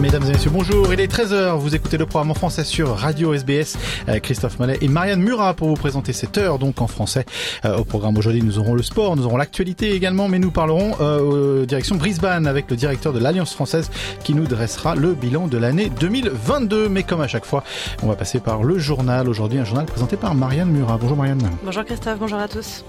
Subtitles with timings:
[0.00, 0.90] Mesdames et messieurs, bonjour.
[0.94, 1.58] Il est 13h.
[1.58, 3.76] Vous écoutez le programme en français sur Radio SBS.
[4.08, 7.26] Euh, Christophe Mallet et Marianne Murat pour vous présenter cette heure, donc en français.
[7.66, 10.96] Euh, au programme aujourd'hui, nous aurons le sport, nous aurons l'actualité également, mais nous parlerons
[11.02, 13.90] euh, direction Brisbane avec le directeur de l'Alliance française
[14.24, 16.88] qui nous dressera le bilan de l'année 2022.
[16.88, 17.62] Mais comme à chaque fois,
[18.02, 19.28] on va passer par le journal.
[19.28, 20.96] Aujourd'hui, un journal présenté par Marianne Murat.
[20.98, 21.42] Bonjour Marianne.
[21.62, 22.84] Bonjour Christophe, bonjour à tous.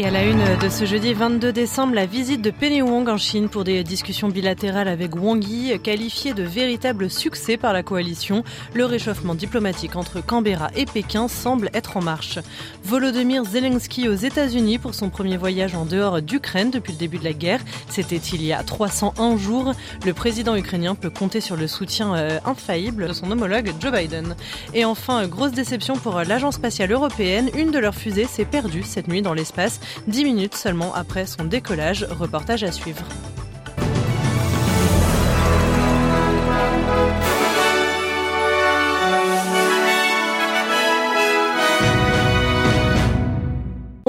[0.00, 3.16] Et à la une de ce jeudi 22 décembre, la visite de Penny Wong en
[3.16, 8.44] Chine pour des discussions bilatérales avec Wang Yi, qualifiée de véritable succès par la coalition.
[8.74, 12.38] Le réchauffement diplomatique entre Canberra et Pékin semble être en marche.
[12.84, 17.24] Volodymyr Zelensky aux États-Unis pour son premier voyage en dehors d'Ukraine depuis le début de
[17.24, 17.60] la guerre.
[17.88, 19.72] C'était il y a 301 jours.
[20.06, 24.36] Le président ukrainien peut compter sur le soutien euh, infaillible de son homologue Joe Biden.
[24.74, 27.50] Et enfin, grosse déception pour l'Agence spatiale européenne.
[27.56, 29.80] Une de leurs fusées s'est perdue cette nuit dans l'espace.
[30.06, 32.06] 10 minutes seulement après son décollage.
[32.10, 33.04] Reportage à suivre.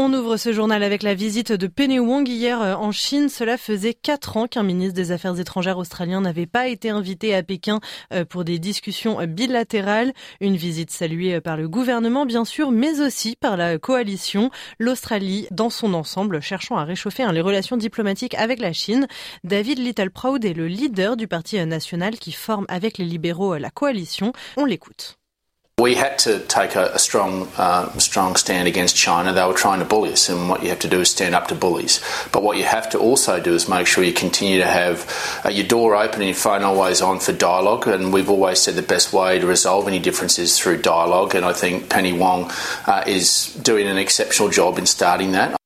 [0.09, 3.29] On ouvre ce journal avec la visite de Penny Wong hier euh, en Chine.
[3.29, 7.43] Cela faisait quatre ans qu'un ministre des Affaires étrangères australien n'avait pas été invité à
[7.43, 7.79] Pékin
[8.11, 10.13] euh, pour des discussions bilatérales.
[10.41, 14.49] Une visite saluée euh, par le gouvernement, bien sûr, mais aussi par la coalition.
[14.79, 19.05] L'Australie, dans son ensemble, cherchant à réchauffer hein, les relations diplomatiques avec la Chine.
[19.43, 24.33] David Littleproud est le leader du parti national qui forme avec les libéraux la coalition.
[24.57, 25.18] On l'écoute.
[25.79, 29.31] We had to take a, a strong, uh, strong stand against China.
[29.31, 31.47] They were trying to bully us, and what you have to do is stand up
[31.47, 32.01] to bullies.
[32.33, 35.49] But what you have to also do is make sure you continue to have uh,
[35.49, 37.87] your door open and your phone always on for dialogue.
[37.87, 41.33] And we've always said the best way to resolve any differences through dialogue.
[41.33, 42.51] And I think Penny Wong
[42.85, 45.58] uh, is doing an exceptional job in starting that.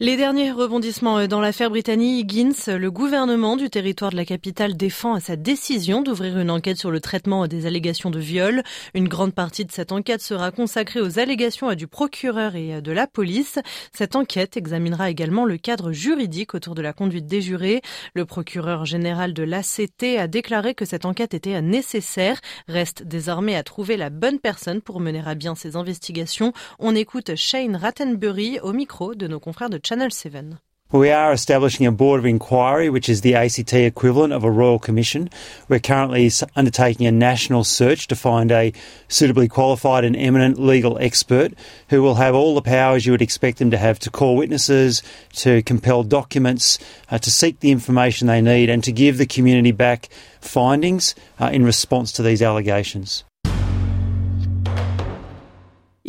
[0.00, 5.18] Les derniers rebondissements dans l'affaire Brittany Higgins, le gouvernement du territoire de la capitale défend
[5.18, 8.62] sa décision d'ouvrir une enquête sur le traitement des allégations de viol.
[8.94, 13.08] Une grande partie de cette enquête sera consacrée aux allégations du procureur et de la
[13.08, 13.58] police.
[13.92, 17.82] Cette enquête examinera également le cadre juridique autour de la conduite des jurés.
[18.14, 22.40] Le procureur général de l'ACT a déclaré que cette enquête était nécessaire.
[22.68, 26.52] Reste désormais à trouver la bonne personne pour mener à bien ces investigations.
[26.78, 30.58] On écoute Shane Rattenbury au micro de nos confrères de Channel 7.
[30.92, 34.78] We are establishing a board of inquiry, which is the ACT equivalent of a royal
[34.78, 35.30] commission.
[35.66, 38.74] We're currently undertaking a national search to find a
[39.08, 41.54] suitably qualified and eminent legal expert
[41.88, 45.02] who will have all the powers you would expect them to have to call witnesses,
[45.36, 46.78] to compel documents,
[47.10, 50.10] uh, to seek the information they need, and to give the community back
[50.42, 53.24] findings uh, in response to these allegations.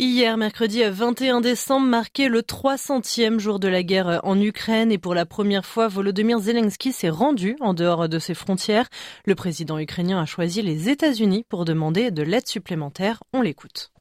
[0.02, 5.14] Hier, mercredi 21 décembre, marquait le 300e jour de la guerre en Ukraine et pour
[5.14, 8.88] la première fois, Volodymyr Zelensky s'est rendu en dehors de ses frontières.
[9.26, 13.22] Le président ukrainien a choisi les États-Unis pour demander de l'aide supplémentaire.
[13.34, 13.92] On l'écoute.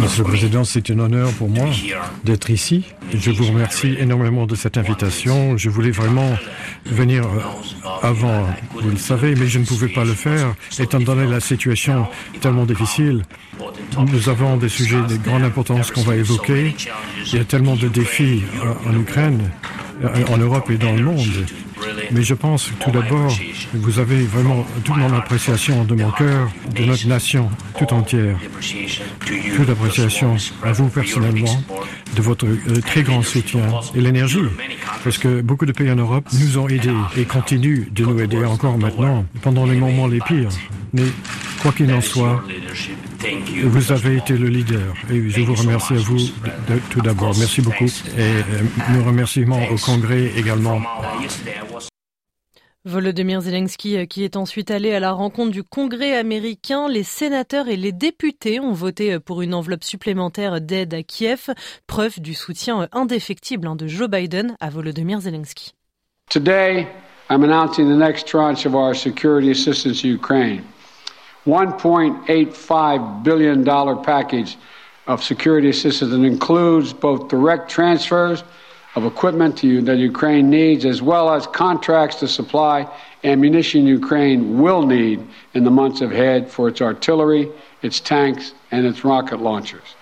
[0.00, 1.66] Monsieur le Président, c'est un honneur pour moi
[2.24, 2.84] d'être ici.
[3.12, 5.56] Je vous remercie énormément de cette invitation.
[5.56, 6.36] Je voulais vraiment
[6.86, 7.24] venir
[8.02, 12.06] avant, vous le savez, mais je ne pouvais pas le faire, étant donné la situation
[12.40, 13.22] tellement difficile.
[13.98, 16.74] Nous avons des sujets de grande importance qu'on va évoquer.
[17.32, 18.42] Il y a tellement de défis
[18.86, 19.50] en Ukraine,
[20.28, 21.46] en Europe et dans le monde.
[22.12, 23.32] Mais je pense tout d'abord,
[23.74, 28.36] vous avez vraiment toute mon appréciation de mon cœur, de notre nation tout entière.
[29.56, 31.62] Toute appréciation à vous personnellement,
[32.16, 32.46] de votre
[32.80, 33.62] très grand soutien
[33.94, 34.38] et l'énergie.
[35.02, 38.44] Parce que beaucoup de pays en Europe nous ont aidés et continuent de nous aider
[38.44, 40.48] encore maintenant, pendant les moments les pires.
[40.92, 41.02] Mais
[41.60, 42.42] quoi qu'il en soit,
[43.64, 47.34] vous avez été le leader et je vous remercie à vous de, tout d'abord.
[47.38, 48.42] Merci beaucoup et euh,
[48.92, 50.80] nos remerciements au Congrès également.
[52.86, 56.86] Volodymyr Zelensky euh, qui est ensuite allé à la rencontre du Congrès américain.
[56.86, 61.54] Les sénateurs et les députés ont voté euh, pour une enveloppe supplémentaire d'aide à Kiev,
[61.86, 65.72] preuve du soutien euh, indéfectible hein, de Joe Biden à Volodymyr Zelensky.
[66.28, 66.86] Today,
[67.30, 70.62] I'm announcing the next tranche of our security assistance to Ukraine.
[71.46, 73.64] $1.85 billion
[74.02, 74.58] package
[75.06, 78.44] of security assistance that includes both direct transfers
[78.94, 82.88] of equipment to that Ukraine needs, as well as contracts to supply
[83.24, 87.50] ammunition Ukraine will need in the months ahead for its artillery,
[87.82, 89.96] its tanks, and its rocket launchers.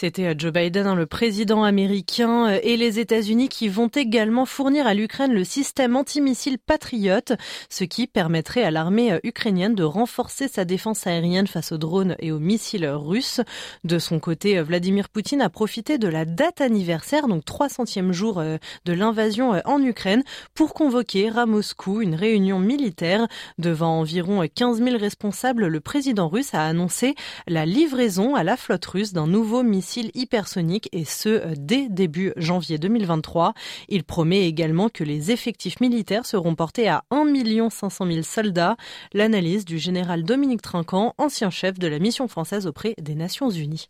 [0.00, 4.46] C'était euh, Joe Biden, hein, le président américain, euh, et les États-Unis qui vont également
[4.46, 7.34] fournir à l'Ukraine le système antimissile Patriot,
[7.68, 12.14] ce qui permettrait à l'armée euh, ukrainienne de renforcer sa défense aérienne face aux drones
[12.20, 13.40] et aux missiles russes.
[13.82, 18.92] De son côté, Vladimir Poutine a profité de la date anniversaire, donc 300e jour de
[18.92, 20.22] l'invasion en Ukraine,
[20.54, 23.26] pour convoquer à Moscou une réunion militaire.
[23.58, 27.16] Devant environ 15 000 responsables, le président russe a annoncé
[27.48, 32.32] la livraison à la flotte russe d'un nouveau missile hypersonique et ce euh, dès début
[32.36, 33.54] janvier 2023.
[33.88, 38.76] Il promet également que les effectifs militaires seront portés à 1 500 000 soldats.
[39.12, 43.88] L'analyse du général Dominique Trinquant, ancien chef de la mission française auprès des Nations Unies.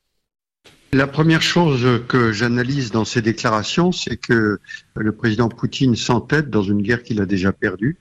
[0.93, 4.59] La première chose que j'analyse dans ces déclarations, c'est que
[4.97, 7.99] le président Poutine s'entête dans une guerre qu'il a déjà perdue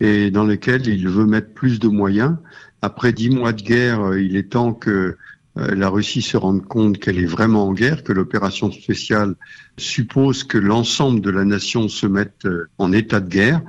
[0.00, 2.36] et dans laquelle il veut mettre plus de moyens.
[2.82, 5.16] Après dix mois de guerre, il est temps que
[5.56, 9.34] la Russie se rende compte qu'elle est vraiment en guerre, que l'opération spéciale
[9.78, 13.62] suppose que l'ensemble de la nation se mette euh, en état de guerre.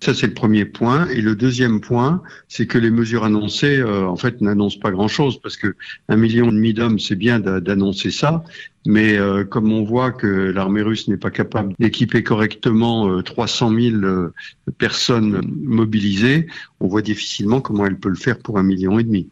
[0.00, 1.08] Ça, c'est le premier point.
[1.08, 5.40] Et le deuxième point, c'est que les mesures annoncées, euh, en fait, n'annoncent pas grand-chose,
[5.40, 5.76] parce que
[6.08, 8.42] un million et demi d'hommes, c'est bien d'annoncer ça,
[8.84, 9.16] mais
[9.48, 13.96] comme on voit que l'armée russe n'est pas capable d'équiper correctement 300 000
[14.76, 16.48] personnes mobilisées,
[16.80, 19.28] on voit difficilement comment elle peut le faire pour un million et demi.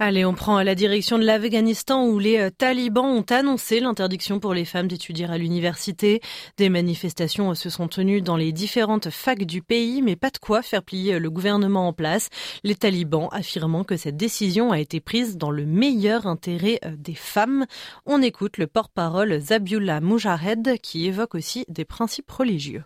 [0.00, 4.54] Allez, on prend la direction de l'Afghanistan où les euh, talibans ont annoncé l'interdiction pour
[4.54, 6.20] les femmes d'étudier à l'université.
[6.56, 10.38] Des manifestations euh, se sont tenues dans les différentes facs du pays, mais pas de
[10.38, 12.28] quoi faire plier euh, le gouvernement en place.
[12.62, 17.66] Les talibans affirmant que cette décision a été prise dans le meilleur intérêt des femmes.
[18.06, 22.84] On écoute le porte-parole Zabiullah Mujahed qui évoque aussi des principes religieux.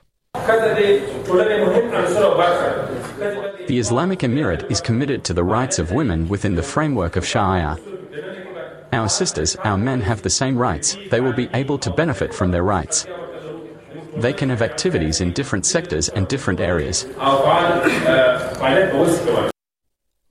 [3.69, 7.79] The Islamic Emirate is committed to the rights of women within the framework of Sharia.
[8.93, 10.97] Our sisters, our men have the same rights.
[11.11, 13.07] They will be able to benefit from their rights.
[14.17, 17.07] They can have activities in different sectors and different areas.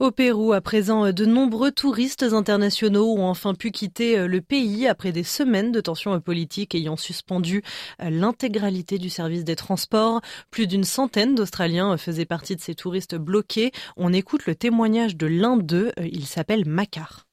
[0.02, 4.88] Au Pérou, à présent, de nombreux touristes internationaux ont enfin pu quitter euh, le pays
[4.88, 7.62] après des semaines de tensions politiques ayant suspendu
[8.02, 10.22] euh, l'intégralité du service des transports.
[10.50, 13.72] Plus d'une centaine d'Australiens faisaient partie de ces touristes bloqués.
[13.96, 15.92] On écoute le témoignage de l'un d'eux.
[16.00, 17.28] Euh, il s'appelle Macar.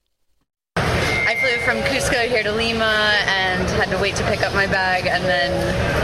[1.29, 4.65] I flew from Cusco here to Lima and had to wait to pick up my
[4.65, 5.53] bag and then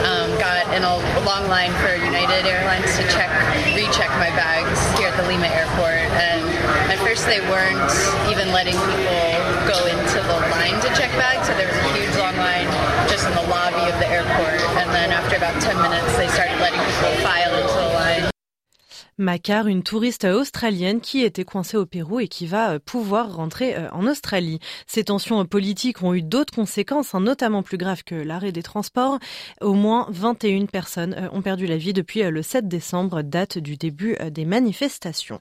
[0.06, 3.34] um, got in a long line for United Airlines to check,
[3.74, 6.06] recheck my bags here at the Lima airport.
[6.14, 6.46] And
[6.94, 7.90] at first they weren't
[8.30, 9.26] even letting people
[9.66, 12.70] go into the line to check bags, so there was a huge long line
[13.10, 14.62] just in the lobby of the airport.
[14.78, 17.85] And then after about 10 minutes, they started letting people file into the.
[19.18, 23.74] Macar, une touriste australienne qui était coincée au Pérou et qui va euh, pouvoir rentrer
[23.74, 24.60] euh, en Australie.
[24.88, 29.18] Ces tensions politiques ont eu d'autres conséquences, hein, notamment plus graves que l'arrêt des transports.
[29.62, 33.78] Au moins 21 personnes euh, ont perdu la vie depuis le 7 décembre, date du
[33.78, 35.40] début des manifestations.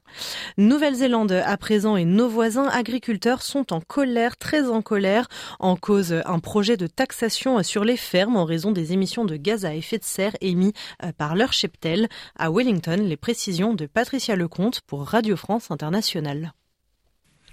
[0.56, 5.26] Nouvelle-Zélande à présent et nos voisins agriculteurs sont en colère, très en colère,
[5.58, 9.64] en cause un projet de taxation sur les fermes en raison des émissions de gaz
[9.64, 10.74] à effet de serre émis
[11.18, 12.08] par leur cheptel.
[12.36, 16.52] À Wellington, les précisions de Patricia Lecomte pour Radio France Internationale.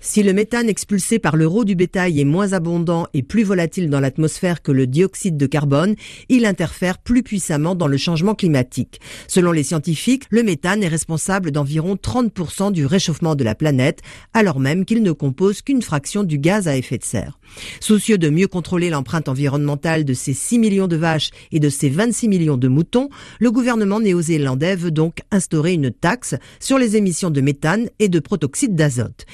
[0.04, 4.00] Si le méthane expulsé par l'euro du bétail est moins abondant et plus volatile dans
[4.00, 5.94] l'atmosphère que le dioxyde de carbone,
[6.28, 9.00] il interfère plus puissamment dans le changement climatique.
[9.28, 14.02] Selon les scientifiques, le méthane est responsable d'environ 30% du réchauffement de la planète,
[14.34, 17.38] alors même qu'il ne compose qu'une fraction du gaz à effet de serre.
[17.80, 21.90] Soucieux de mieux contrôler l'empreinte environnementale de ces 6 millions de vaches et de ces
[21.90, 27.30] 26 millions de moutons, le gouvernement néo-zélandais veut donc instaurer une taxe sur les émissions
[27.30, 29.28] de méthane et de protoxyde d'azote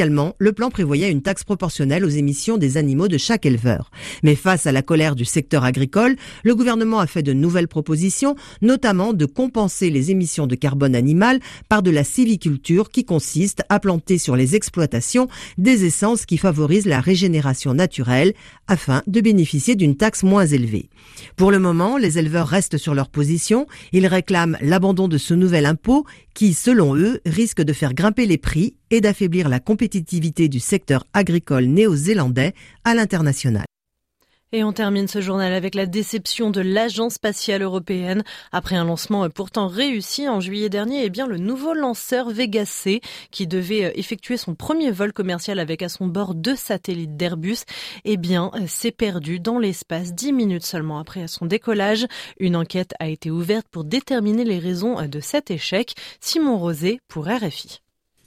[0.00, 3.90] le plan prévoyait une taxe proportionnelle aux émissions des animaux de chaque éleveur.
[4.22, 8.36] Mais face à la colère du secteur agricole, le gouvernement a fait de nouvelles propositions,
[8.62, 13.80] notamment de compenser les émissions de carbone animal par de la civiculture qui consiste à
[13.80, 18.34] planter sur les exploitations des essences qui favorisent la régénération naturelle
[18.66, 20.88] afin de bénéficier d'une taxe moins élevée.
[21.36, 23.66] Pour le moment, les éleveurs restent sur leur position.
[23.92, 26.04] Ils réclament l'abandon de ce nouvel impôt
[26.38, 31.04] qui, selon eux, risque de faire grimper les prix et d'affaiblir la compétitivité du secteur
[31.12, 32.54] agricole néo-zélandais
[32.84, 33.64] à l'international.
[34.52, 38.24] Et on termine ce journal avec la déception de l'Agence spatiale européenne.
[38.50, 43.02] Après un lancement pourtant réussi en juillet dernier, eh bien, le nouveau lanceur Vega C,
[43.30, 47.58] qui devait euh, effectuer son premier vol commercial avec à son bord deux satellites d'Airbus,
[48.06, 52.06] eh bien, euh, s'est perdu dans l'espace dix minutes seulement après son décollage.
[52.40, 55.94] Une enquête a été ouverte pour déterminer les raisons euh, de cet échec.
[56.20, 57.82] Simon Rosé pour RFI.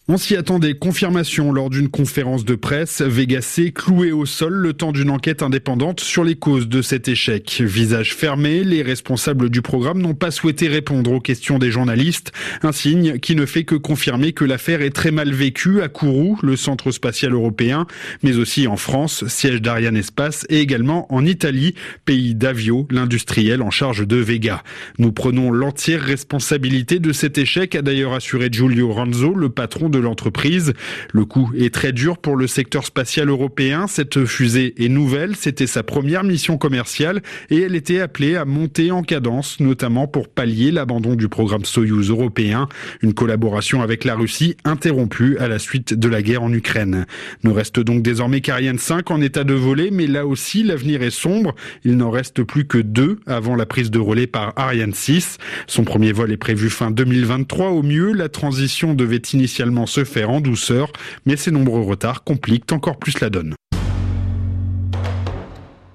[0.07, 4.73] On s'y attendait, confirmation lors d'une conférence de presse, Vega C cloué au sol le
[4.73, 7.61] temps d'une enquête indépendante sur les causes de cet échec.
[7.63, 12.31] Visage fermé, les responsables du programme n'ont pas souhaité répondre aux questions des journalistes,
[12.63, 16.39] un signe qui ne fait que confirmer que l'affaire est très mal vécue à Kourou,
[16.41, 17.85] le centre spatial européen,
[18.23, 23.69] mais aussi en France, siège d'Ariane Espace, et également en Italie, pays d'Avio, l'industriel en
[23.69, 24.63] charge de Vega.
[24.97, 29.99] Nous prenons l'entière responsabilité de cet échec, a d'ailleurs assuré Giulio Ranzo, le patron de
[29.99, 30.73] l'entreprise.
[31.13, 33.87] Le coup est très dur pour le secteur spatial européen.
[33.87, 38.91] Cette fusée est nouvelle, c'était sa première mission commerciale et elle était appelée à monter
[38.91, 42.67] en cadence, notamment pour pallier l'abandon du programme Soyuz européen,
[43.01, 47.05] une collaboration avec la Russie interrompue à la suite de la guerre en Ukraine.
[47.43, 51.11] Nous reste donc désormais qu'Ariane 5 en état de voler, mais là aussi l'avenir est
[51.11, 51.55] sombre.
[51.83, 55.37] Il n'en reste plus que deux avant la prise de relais par Ariane 6.
[55.67, 58.13] Son premier vol est prévu fin 2023 au mieux.
[58.13, 60.91] La transition devait initialement se faire en douceur,
[61.25, 63.55] mais ces nombreux retards compliquent encore plus la donne.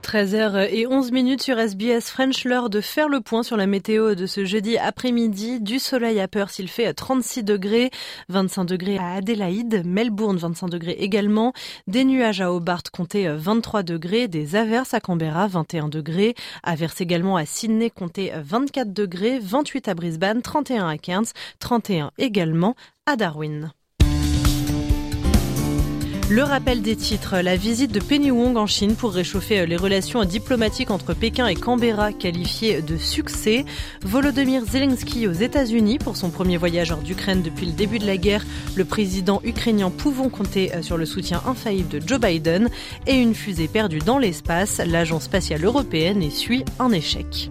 [0.07, 4.45] 13h11 minutes sur SBS French, l'heure de faire le point sur la météo de ce
[4.45, 5.61] jeudi après-midi.
[5.61, 7.91] Du soleil à Perth, il fait 36 degrés,
[8.29, 11.53] 25 degrés à Adélaïde, Melbourne 25 degrés également,
[11.89, 17.37] des nuages à Hobart comptez 23 degrés, des averses à Canberra 21 degrés, averses également
[17.37, 22.77] à Sydney comptez 24 degrés, 28 à Brisbane, 31 à Cairns, 31 également
[23.09, 23.17] à.
[26.29, 30.25] Le rappel des titres, la visite de Penny Wong en Chine pour réchauffer les relations
[30.25, 33.65] diplomatiques entre Pékin et Canberra qualifiées de succès.
[34.03, 38.17] Volodymyr Zelensky aux États-Unis pour son premier voyage hors d'Ukraine depuis le début de la
[38.17, 38.45] guerre.
[38.75, 42.69] Le président ukrainien pouvant compter sur le soutien infaillible de Joe Biden
[43.07, 44.81] et une fusée perdue dans l'espace.
[44.85, 47.51] L'agence spatiale européenne essuie un échec.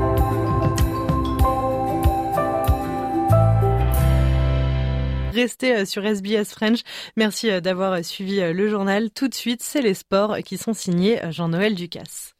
[5.31, 6.81] Restez sur SBS French.
[7.15, 9.09] Merci d'avoir suivi le journal.
[9.11, 12.35] Tout de suite, c'est les sports qui sont signés Jean-Noël Ducasse.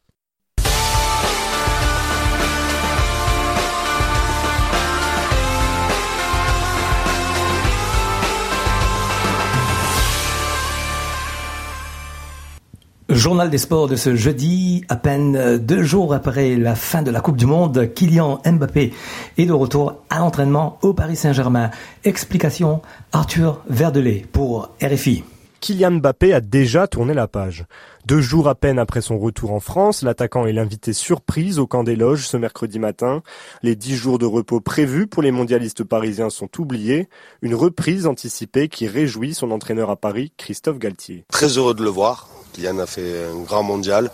[13.21, 17.21] Journal des sports de ce jeudi, à peine deux jours après la fin de la
[17.21, 18.93] Coupe du Monde, Kylian Mbappé
[19.37, 21.69] est de retour à l'entraînement au Paris Saint-Germain.
[22.03, 25.23] Explication, Arthur Verdelet pour RFI.
[25.59, 27.65] Kylian Mbappé a déjà tourné la page.
[28.07, 31.83] Deux jours à peine après son retour en France, l'attaquant est l'invité surprise au camp
[31.83, 33.21] des loges ce mercredi matin.
[33.61, 37.07] Les dix jours de repos prévus pour les mondialistes parisiens sont oubliés.
[37.43, 41.23] Une reprise anticipée qui réjouit son entraîneur à Paris, Christophe Galtier.
[41.31, 42.27] Très heureux de le voir.
[42.53, 44.11] Kylian a fait un grand mondial.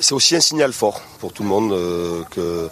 [0.00, 2.68] C'est aussi un signal fort pour tout le monde euh, que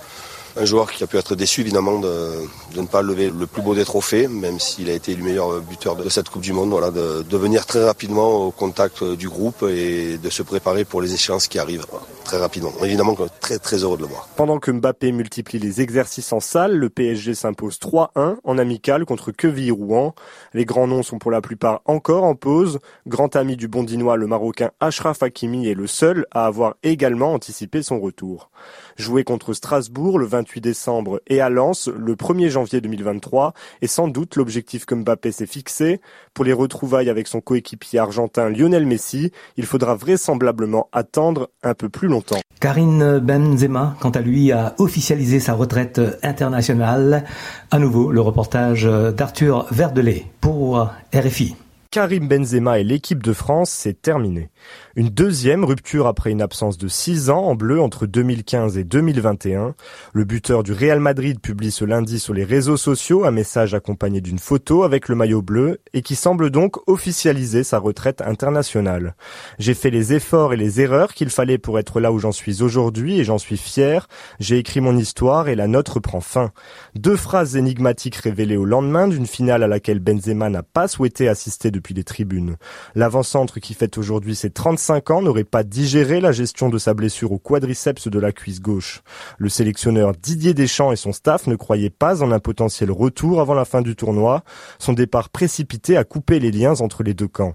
[0.57, 2.33] un joueur qui a pu être déçu évidemment de,
[2.77, 5.97] ne pas lever le plus beau des trophées, même s'il a été le meilleur buteur
[5.97, 10.19] de cette Coupe du Monde, voilà, de, venir très rapidement au contact du groupe et
[10.19, 11.87] de se préparer pour les échéances qui arrivent
[12.25, 12.73] très rapidement.
[12.85, 14.29] Évidemment très très heureux de le voir.
[14.37, 19.33] Pendant que Mbappé multiplie les exercices en salle, le PSG s'impose 3-1 en amical contre
[19.33, 20.15] Quevilly-Rouen.
[20.55, 22.79] Les grands noms sont pour la plupart encore en pause.
[23.07, 27.83] Grand ami du bondinois, le marocain Ashraf Hakimi est le seul à avoir également anticipé
[27.83, 28.51] son retour.
[28.97, 34.09] Jouer contre Strasbourg le 28 décembre et à Lens le 1er janvier 2023 est sans
[34.09, 36.01] doute l'objectif que Mbappé s'est fixé.
[36.35, 41.89] Pour les retrouvailles avec son coéquipier argentin Lionel Messi, il faudra vraisemblablement attendre un peu
[41.89, 42.41] plus longtemps.
[42.61, 47.25] Karine Benzema, quant à lui, a officialisé sa retraite internationale.
[47.71, 51.57] À nouveau, le reportage d'Arthur Verdelet pour RFI.
[51.93, 54.49] Karim Benzema et l'équipe de France, c'est terminé.
[54.95, 59.75] Une deuxième rupture après une absence de six ans en bleu entre 2015 et 2021.
[60.13, 64.21] Le buteur du Real Madrid publie ce lundi sur les réseaux sociaux un message accompagné
[64.21, 69.15] d'une photo avec le maillot bleu et qui semble donc officialiser sa retraite internationale.
[69.59, 72.63] J'ai fait les efforts et les erreurs qu'il fallait pour être là où j'en suis
[72.63, 74.09] aujourd'hui et j'en suis fier.
[74.41, 76.53] J'ai écrit mon histoire et la note reprend fin.
[76.97, 81.71] Deux phrases énigmatiques révélées au lendemain d'une finale à laquelle Benzema n'a pas souhaité assister
[81.71, 82.57] depuis les tribunes.
[82.95, 87.33] L'avant-centre qui fête aujourd'hui ses 35 ans n'aurait pas digéré la gestion de sa blessure
[87.33, 89.03] au quadriceps de la cuisse gauche.
[89.39, 93.55] Le sélectionneur Didier Deschamps et son staff ne croyaient pas en un potentiel retour avant
[93.55, 94.43] la fin du tournoi.
[94.79, 97.55] Son départ précipité a coupé les liens entre les deux camps.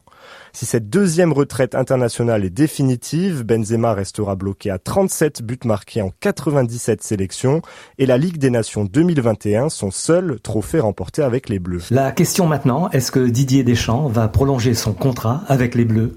[0.54, 6.12] Si cette deuxième retraite internationale est définitive, Benzema restera bloqué à 37 buts marqués en
[6.20, 7.62] 97 sélections
[7.98, 11.84] et la Ligue des Nations 2021 son seul trophée remporté avec les Bleus.
[11.92, 16.14] La question maintenant, est-ce que Didier Deschamps va prolonger son contrat avec les Bleus?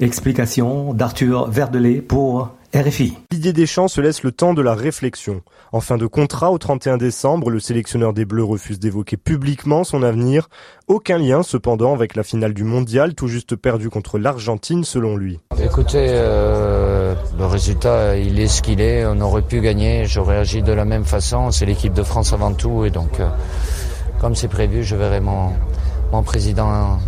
[0.00, 3.18] Explication d'Arthur Verdelet pour RFI.
[3.30, 5.42] Didier Deschamps se laisse le temps de la réflexion.
[5.72, 10.02] En fin de contrat au 31 décembre, le sélectionneur des Bleus refuse d'évoquer publiquement son
[10.02, 10.48] avenir.
[10.88, 15.38] Aucun lien cependant avec la finale du mondial tout juste perdu contre l'Argentine selon lui.
[15.62, 19.04] Écoutez, euh, le résultat il est ce qu'il est.
[19.04, 21.50] On aurait pu gagner, j'aurais agi de la même façon.
[21.50, 23.28] C'est l'équipe de France avant tout et donc euh,
[24.18, 25.50] comme c'est prévu, je verrai mon,
[26.10, 26.98] mon président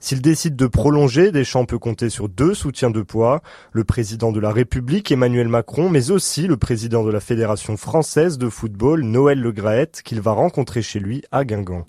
[0.00, 4.40] S'il décide de prolonger, Deschamps peut compter sur deux soutiens de poids, le président de
[4.40, 9.38] la République Emmanuel Macron, mais aussi le président de la Fédération française de football Noël
[9.40, 11.86] Le Graët qu'il va rencontrer chez lui à Guingamp.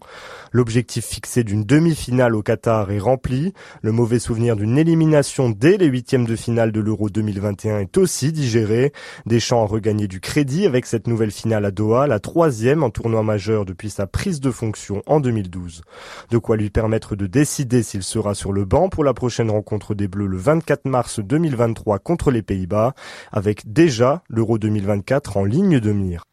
[0.52, 5.88] L'objectif fixé d'une demi-finale au Qatar est rempli, le mauvais souvenir d'une élimination dès les
[5.88, 8.94] huitièmes de finale de l'Euro 2021 est aussi digéré.
[9.26, 13.24] Deschamps a regagné du crédit avec cette nouvelle finale à Doha, la troisième en tournoi
[13.24, 15.82] majeur depuis sa prise de fonction en 2012.
[16.30, 19.96] De quoi lui permettre de décider s'il sera sur le banc pour la prochaine rencontre
[19.96, 22.94] des Bleus le 24 mars 2023 contre les Pays-Bas,
[23.32, 26.26] avec déjà l'Euro 2024 en ligne de mire.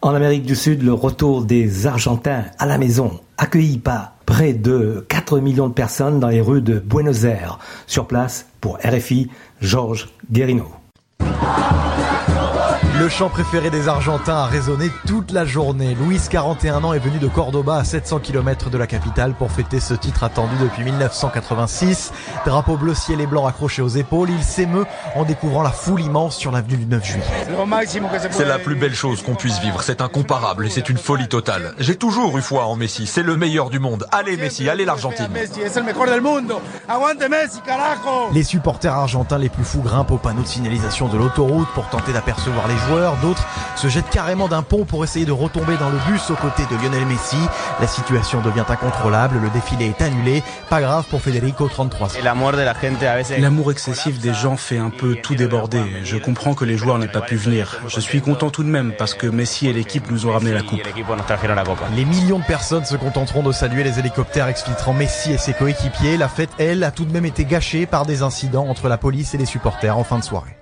[0.00, 5.04] En Amérique du Sud, le retour des Argentins à la maison, accueillis par près de
[5.08, 7.58] 4 millions de personnes dans les rues de Buenos Aires.
[7.86, 9.28] Sur place, pour RFI,
[9.60, 10.66] Georges Guérino.
[12.98, 15.94] Le chant préféré des Argentins a résonné toute la journée.
[15.94, 19.78] Luis, 41 ans, est venu de Cordoba à 700 km de la capitale pour fêter
[19.78, 22.12] ce titre attendu depuis 1986.
[22.44, 26.36] Drapeau bleu ciel et blanc accroché aux épaules, il s'émeut en découvrant la foule immense
[26.36, 27.24] sur l'avenue du 9 juillet.
[28.32, 31.74] C'est la plus belle chose qu'on puisse vivre, c'est incomparable et c'est une folie totale.
[31.78, 34.08] J'ai toujours eu foi en Messi, c'est le meilleur du monde.
[34.10, 35.28] Allez Messi, allez l'Argentine.
[38.32, 42.12] Les supporters argentins les plus fous grimpent au panneau de signalisation de l'autoroute pour tenter
[42.12, 42.87] d'apercevoir les joueurs.
[42.88, 43.46] D'autres
[43.76, 46.82] se jettent carrément d'un pont pour essayer de retomber dans le bus aux côtés de
[46.82, 47.36] Lionel Messi.
[47.80, 50.42] La situation devient incontrôlable, le défilé est annulé.
[50.70, 52.08] Pas grave pour Federico, 33
[53.38, 55.82] L'amour excessif des gens fait un peu tout déborder.
[56.02, 57.78] Je comprends que les joueurs n'aient pas pu venir.
[57.88, 60.62] Je suis content tout de même parce que Messi et l'équipe nous ont ramené la
[60.62, 60.80] coupe.
[61.94, 66.16] Les millions de personnes se contenteront de saluer les hélicoptères exfiltrant Messi et ses coéquipiers.
[66.16, 69.34] La fête, elle, a tout de même été gâchée par des incidents entre la police
[69.34, 70.56] et les supporters en fin de soirée.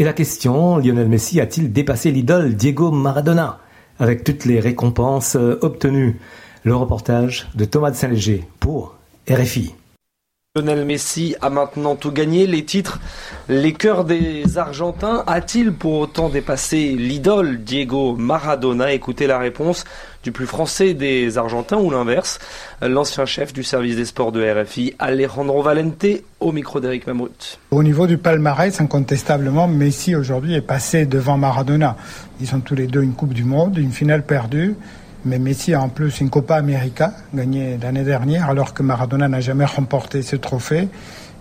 [0.00, 3.58] Et la question, Lionel Messi a-t-il dépassé l'idole Diego Maradona
[3.98, 6.20] avec toutes les récompenses euh, obtenues?
[6.62, 8.94] Le reportage de Thomas de Saint-Léger pour
[9.28, 9.74] RFI.
[10.54, 13.00] Lionel Messi a maintenant tout gagné, les titres,
[13.48, 15.24] les cœurs des Argentins.
[15.26, 18.92] A-t-il pour autant dépassé l'idole Diego Maradona?
[18.92, 19.84] Écoutez la réponse
[20.28, 22.38] du plus français des Argentins ou l'inverse,
[22.82, 26.04] l'ancien chef du service des sports de RFI, Alejandro Valente,
[26.38, 27.58] au micro d'Eric Mamrut.
[27.70, 31.96] Au niveau du palmarès, incontestablement, Messi aujourd'hui est passé devant Maradona.
[32.42, 34.74] Ils ont tous les deux une Coupe du Monde, une finale perdue.
[35.24, 39.40] Mais Messi a en plus une Copa América gagnée l'année dernière, alors que Maradona n'a
[39.40, 40.88] jamais remporté ce trophée.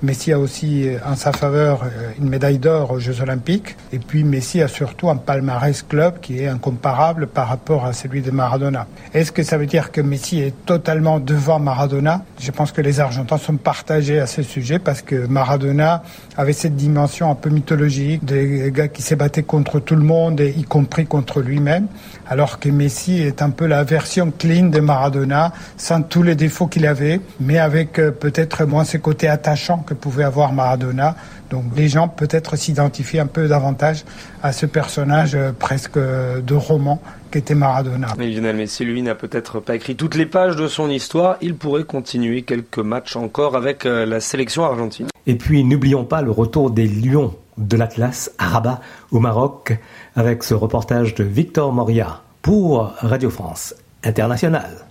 [0.04, 1.82] Messi a aussi en sa faveur
[2.20, 3.76] une médaille d'or aux Jeux Olympiques.
[3.92, 8.22] Et puis Messi a surtout un palmarès club qui est incomparable par rapport à celui
[8.22, 8.86] de Maradona.
[9.14, 12.24] Est-ce que ça veut dire que Messi est totalement devant Maradona?
[12.40, 16.04] Je pense que les Argentins sont partagés à ce sujet parce que Maradona
[16.38, 20.40] avait cette dimension un peu mythologique des gars qui se battaient contre tout le monde,
[20.40, 21.88] y compris contre lui-même.
[22.30, 26.68] Alors que Messi est un peu la version clean de Maradona, sans tous les défauts
[26.68, 31.16] qu'il avait, mais avec peut-être moins ses côtés attachants que pouvait avoir Maradona.
[31.50, 34.04] Donc les gens peut-être s'identifient un peu davantage
[34.44, 38.10] à ce personnage euh, presque de roman qu'était Maradona.
[38.18, 41.38] Mais Lionel Messi, lui, n'a peut-être pas écrit toutes les pages de son histoire.
[41.42, 45.08] Il pourrait continuer quelques matchs encore avec euh, la sélection argentine.
[45.26, 49.78] Et puis n'oublions pas le retour des Lions de l'Atlas à Rabat au Maroc
[50.16, 53.74] avec ce reportage de Victor Moria pour Radio France
[54.04, 54.87] Internationale.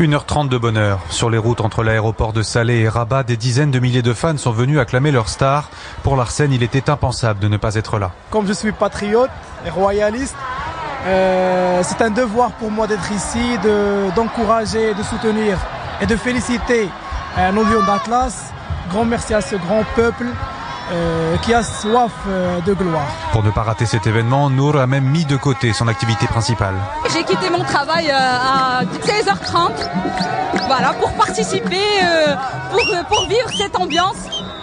[0.00, 1.00] 1h30 de bonheur.
[1.10, 4.36] Sur les routes entre l'aéroport de Salé et Rabat, des dizaines de milliers de fans
[4.36, 5.70] sont venus acclamer leur star.
[6.02, 8.12] Pour Larsen, il était impensable de ne pas être là.
[8.30, 9.30] Comme je suis patriote
[9.66, 10.36] et royaliste,
[11.06, 13.58] euh, c'est un devoir pour moi d'être ici,
[14.16, 15.58] d'encourager, de, soutenir
[16.00, 16.88] et de féliciter
[17.38, 18.52] euh, nos lions d'Atlas.
[18.90, 20.26] Grand merci à ce grand peuple
[20.92, 23.06] euh, qui a soif euh, de gloire.
[23.32, 26.74] Pour ne pas rater cet événement, Nour a même mis de côté son activité principale.
[27.12, 29.70] J'ai quitté mon travail euh, à 16h30
[30.66, 31.80] voilà, pour participer,
[32.70, 34.16] pour, pour vivre cette ambiance.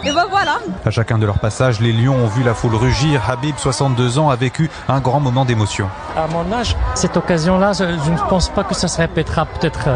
[0.04, 0.58] Et ben voilà.
[0.84, 3.22] À chacun de leur passage, les lions ont vu la foule rugir.
[3.30, 5.88] Habib, 62 ans, a vécu un grand moment d'émotion.
[6.16, 9.90] À mon âge, cette occasion-là, je ne pense pas que ça se répétera peut-être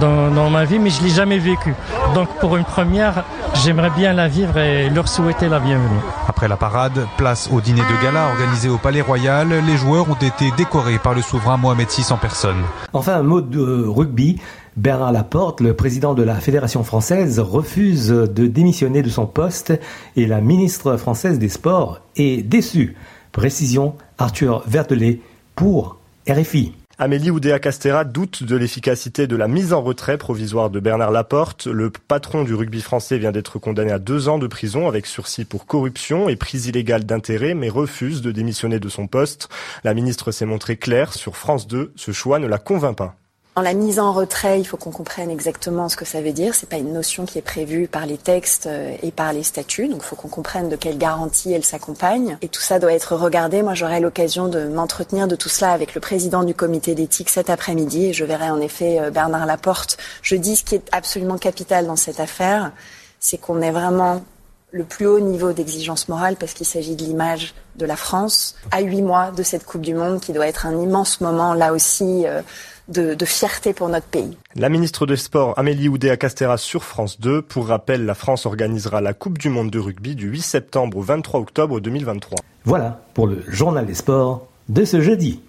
[0.00, 1.74] dans, dans, ma vie, mais je l'ai jamais vécu.
[2.14, 3.24] Donc pour une première,
[3.64, 6.00] j'aimerais bien la vivre et leur souhaiter la bienvenue.
[6.28, 9.48] Après la parade, place au dîner de gala organisé au Palais Royal.
[9.66, 12.62] Les joueurs ont été décorés par le souverain Mohamed VI en personne.
[12.92, 14.40] Enfin, un mot de rugby.
[14.76, 19.78] Bernard Laporte, le président de la Fédération française, refuse de démissionner de son poste
[20.16, 22.96] et la ministre française des Sports est déçue.
[23.32, 25.20] Précision Arthur Verdelet
[25.54, 26.72] pour RFI.
[27.02, 31.66] Amélie Oudéa-Castera doute de l'efficacité de la mise en retrait provisoire de Bernard Laporte.
[31.66, 35.44] Le patron du rugby français vient d'être condamné à deux ans de prison avec sursis
[35.44, 39.48] pour corruption et prise illégale d'intérêt, mais refuse de démissionner de son poste.
[39.82, 41.92] La ministre s'est montrée claire sur France 2.
[41.96, 43.16] Ce choix ne la convainc pas.
[43.54, 46.54] Dans la mise en retrait, il faut qu'on comprenne exactement ce que ça veut dire.
[46.54, 49.88] C'est pas une notion qui est prévue par les textes euh, et par les statuts.
[49.88, 52.38] Donc, il faut qu'on comprenne de quelle garantie elle s'accompagne.
[52.40, 53.62] Et tout ça doit être regardé.
[53.62, 57.50] Moi, j'aurai l'occasion de m'entretenir de tout cela avec le président du comité d'éthique cet
[57.50, 58.06] après-midi.
[58.06, 59.98] Et je verrai en effet euh, Bernard Laporte.
[60.22, 62.72] Je dis ce qui est absolument capital dans cette affaire,
[63.20, 64.22] c'est qu'on ait vraiment
[64.70, 68.80] le plus haut niveau d'exigence morale parce qu'il s'agit de l'image de la France à
[68.80, 72.26] huit mois de cette Coupe du Monde qui doit être un immense moment là aussi.
[72.26, 72.40] Euh,
[72.88, 74.36] de, fierté pour notre pays.
[74.56, 77.42] La ministre des Sports Amélie Oudéa-Castera sur France 2.
[77.42, 81.02] Pour rappel, la France organisera la Coupe du Monde de rugby du 8 septembre au
[81.02, 82.38] 23 octobre 2023.
[82.64, 85.40] Voilà pour le journal des sports de ce jeudi.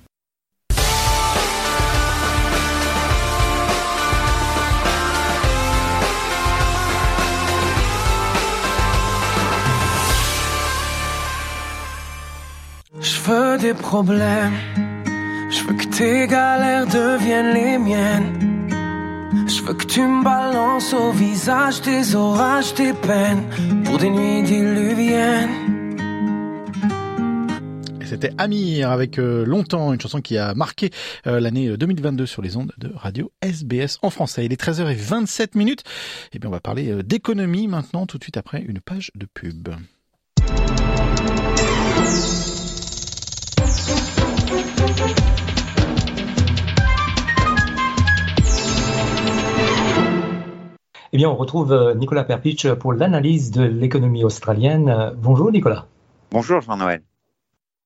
[12.99, 14.53] Je veux des problèmes
[15.53, 18.67] je veux que tes galères deviennent les miennes.
[19.47, 23.43] Je veux que tu me balances au visage tes orages, tes peines
[23.83, 25.73] pour des nuits diluviennes.
[28.05, 30.91] C'était Amir avec euh, longtemps, une chanson qui a marqué
[31.25, 34.45] euh, l'année 2022 sur les ondes de radio SBS en français.
[34.45, 35.83] Il est 13h27 minutes.
[36.31, 39.25] Et bien on va parler euh, d'économie maintenant, tout de suite après une page de
[39.25, 39.69] pub.
[51.15, 55.13] Eh bien, on retrouve euh, Nicolas Perpich pour l'analyse de l'économie australienne.
[55.15, 55.85] Bonjour Nicolas.
[56.31, 57.03] Bonjour Jean-Noël.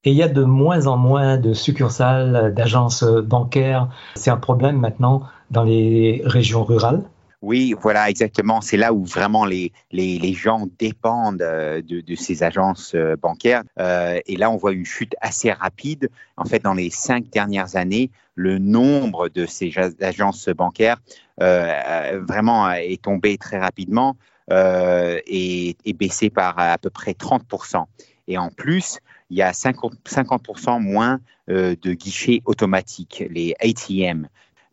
[0.05, 3.89] Et il y a de moins en moins de succursales, d'agences bancaires.
[4.15, 7.03] C'est un problème maintenant dans les régions rurales
[7.41, 8.61] oui, voilà, exactement.
[8.61, 13.63] C'est là où vraiment les, les, gens dépendent euh, de, ces agences bancaires.
[13.77, 16.09] et là, on voit une chute assez rapide.
[16.35, 20.97] En fait, dans les cinq dernières années, le nombre de ces agences bancaires
[21.41, 24.15] euh, vraiment est tombé très rapidement
[24.51, 27.85] euh, et est baissé par à peu près 30%.
[28.27, 31.19] Et en plus, il y a 50%, moins
[31.49, 34.27] euh, de guichets automatiques, les ATM.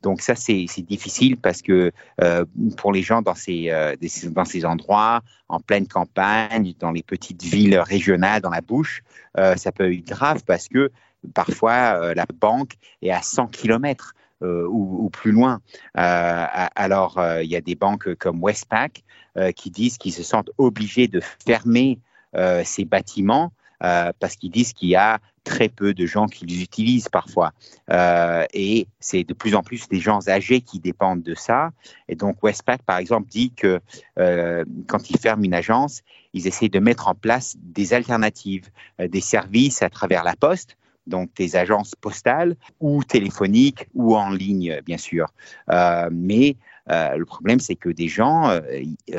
[0.04, 1.90] Donc ça, c'est difficile parce que
[2.76, 3.72] pour les gens dans ces,
[4.30, 9.02] dans ces endroits, en pleine campagne, dans les petites villes régionales, dans la bouche,
[9.34, 10.92] ça peut être grave parce que
[11.34, 14.14] parfois la banque est à 100 km.
[14.44, 15.60] Euh, ou, plus loin.
[15.96, 19.02] Euh, alors, euh, il y a des banques comme Westpac
[19.56, 21.98] qui disent qu'ils se sentent obligés de fermer
[22.64, 23.52] ces bâtiments
[24.18, 27.52] parce qu'ils disent qu'il y a très peu de gens qui les utilisent parfois.
[27.90, 31.70] et c'est de plus en plus des gens âgés qui dépendent de ça.
[32.08, 33.80] Et donc Westpac, par exemple, dit que
[34.16, 39.82] quand ils ferment une agence, ils essaient de mettre en place des alternatives, des services
[39.82, 45.32] à travers la poste donc des agences postales ou téléphoniques ou en ligne, bien sûr.
[45.70, 46.56] Euh, mais
[46.88, 48.60] le problème, c'est que des gens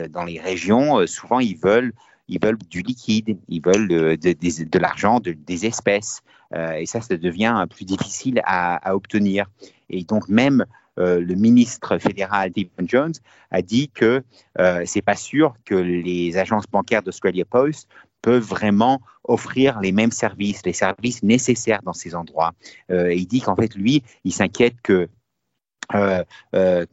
[0.10, 1.94] dans les régions, souvent, ils veulent
[2.28, 6.22] ils veulent du liquide, ils veulent de, de, l'argent, des espèces.
[6.54, 9.46] et ça, ça devient plus difficile à, obtenir.
[9.90, 10.66] Et donc même
[10.98, 13.14] euh, le ministre fédéral Stephen Jones
[13.52, 14.24] a dit que
[14.60, 17.90] euh, c'est pas sûr que les agences bancaires d'Australia Post
[18.22, 22.54] peuvent vraiment offrir les mêmes services, les services nécessaires dans ces endroits.
[22.92, 25.10] Euh, il dit qu'en fait, lui, il s'inquiète que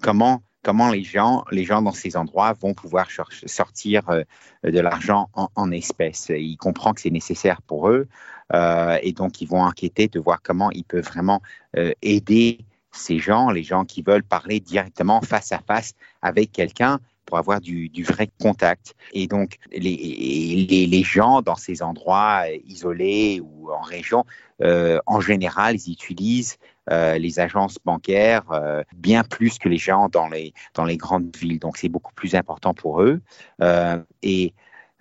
[0.02, 3.08] comment comment les gens, les gens dans ces endroits vont pouvoir
[3.46, 4.02] sortir
[4.64, 6.30] de l'argent en, espèces.
[6.30, 8.08] Il comprend que c'est nécessaire pour eux
[8.54, 11.42] et donc ils vont inquiéter de voir comment ils peuvent vraiment
[12.02, 17.38] aider ces gens, les gens qui veulent parler directement face à face avec quelqu'un pour
[17.38, 18.94] avoir du, vrai contact.
[19.12, 24.24] Et donc, les, les, gens dans ces endroits isolés ou en région,
[24.60, 26.58] euh, en général, ils utilisent
[26.90, 31.34] euh, les agences bancaires euh, bien plus que les gens dans les, dans les grandes
[31.36, 31.60] villes.
[31.60, 33.20] Donc, c'est beaucoup plus important pour eux.
[34.22, 34.52] et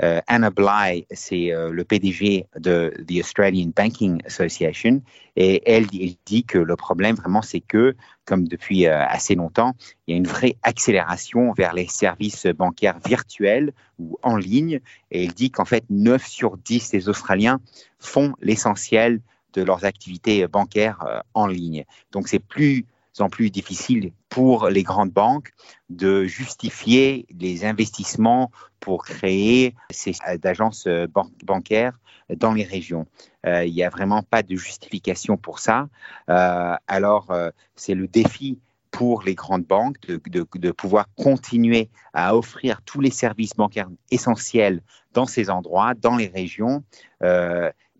[0.04, 5.02] euh, Anna Bly, c'est le PDG de the Australian Banking Association,
[5.36, 5.86] et elle,
[6.26, 9.76] dit que le problème vraiment, c'est que, comme depuis assez longtemps,
[10.08, 14.80] il y a une vraie accélération vers les services bancaires virtuels ou en ligne,
[15.12, 17.60] et elle dit qu'en fait, 9 sur 10 des Australiens
[18.00, 19.22] font l'essentiel
[19.54, 21.86] de leurs activités bancaires en ligne.
[22.12, 22.86] Donc, c'est plus
[23.20, 25.52] en plus difficile pour les grandes banques
[25.90, 31.08] de justifier les investissements pour créer ces agences euh,
[31.44, 33.06] bancaires dans les régions.
[33.46, 35.90] Euh, il n'y a vraiment pas de justification pour ça.
[36.30, 37.34] Euh, alors,
[37.76, 38.60] c'est le défi
[38.90, 44.82] pour les grandes banques de, pouvoir continuer à offrir tous les services bancaires essentiels
[45.14, 46.84] dans ces endroits, dans les régions,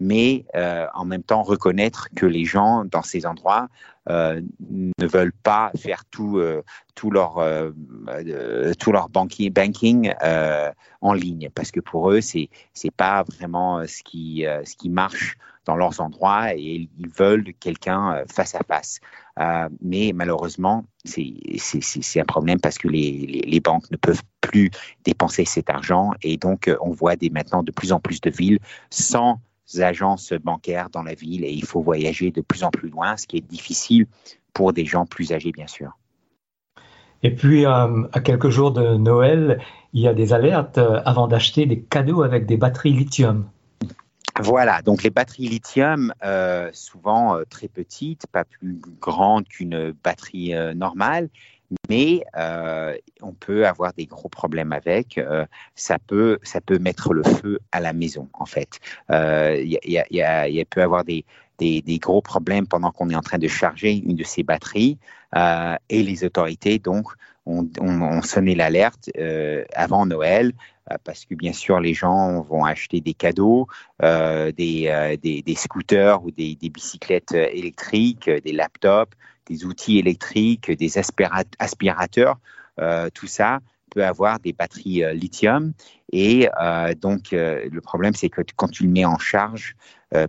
[0.02, 0.46] mais
[0.94, 3.70] en même temps reconnaître que les gens dans ces endroits
[4.10, 6.64] euh, ne veulent pas faire tout, euh,
[6.96, 7.72] tout leur, euh,
[8.88, 10.14] leur banking,
[11.02, 12.50] en ligne parce que pour eux, c'est
[12.84, 18.24] n'est pas vraiment ce qui, ce qui marche dans leurs endroits et ils veulent quelqu'un
[18.28, 19.00] face à face.
[19.82, 24.72] mais malheureusement, c'est un problème parce que les, les, banques ne peuvent plus
[25.04, 28.60] dépenser cet argent et donc on voit des, maintenant de plus en plus de villes
[28.90, 29.40] sans
[29.80, 33.28] agences bancaires dans la ville et il faut voyager de plus en plus loin, ce
[33.28, 34.08] qui est difficile
[34.54, 35.98] pour des gens plus âgés, bien sûr.
[37.24, 39.62] Et puis, euh, à quelques jours de Noël,
[39.94, 43.48] il y a des alertes euh, avant d'acheter des cadeaux avec des batteries lithium.
[44.40, 51.30] Voilà, donc les batteries lithium, euh, souvent très petites, pas plus grandes qu'une batterie normale,
[51.90, 55.18] mais euh, on peut avoir des gros problèmes avec.
[55.18, 58.80] Euh, ça peut, ça peut mettre le feu à la maison, en fait.
[59.10, 61.26] Il euh, y, y, y, peut avoir des,
[61.58, 64.98] des, des, gros problèmes pendant qu'on est en train de charger une de ces batteries,
[65.34, 67.08] et les autorités donc
[67.46, 69.10] ont, ont, sonné l'alerte
[69.74, 70.54] avant Noël.
[71.06, 73.68] Parce que bien sûr, les gens vont acheter des cadeaux,
[74.02, 79.16] des, des, des, scooters ou des, des bicyclettes électriques, des laptops,
[79.52, 82.40] des outils électriques, des aspirateurs,
[82.80, 83.60] euh, tout ça
[83.90, 85.74] peut avoir des batteries euh, lithium.
[86.14, 89.76] Et euh, donc, le problème, c'est que quand tu le mets en charge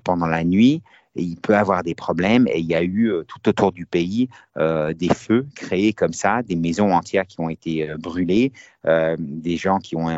[0.05, 0.81] pendant la nuit,
[1.15, 5.09] il peut avoir des problèmes et il y a eu tout autour du pays des
[5.15, 8.53] feux créés comme ça, des maisons entières qui ont été brûlées,
[8.85, 10.09] des gens qui ont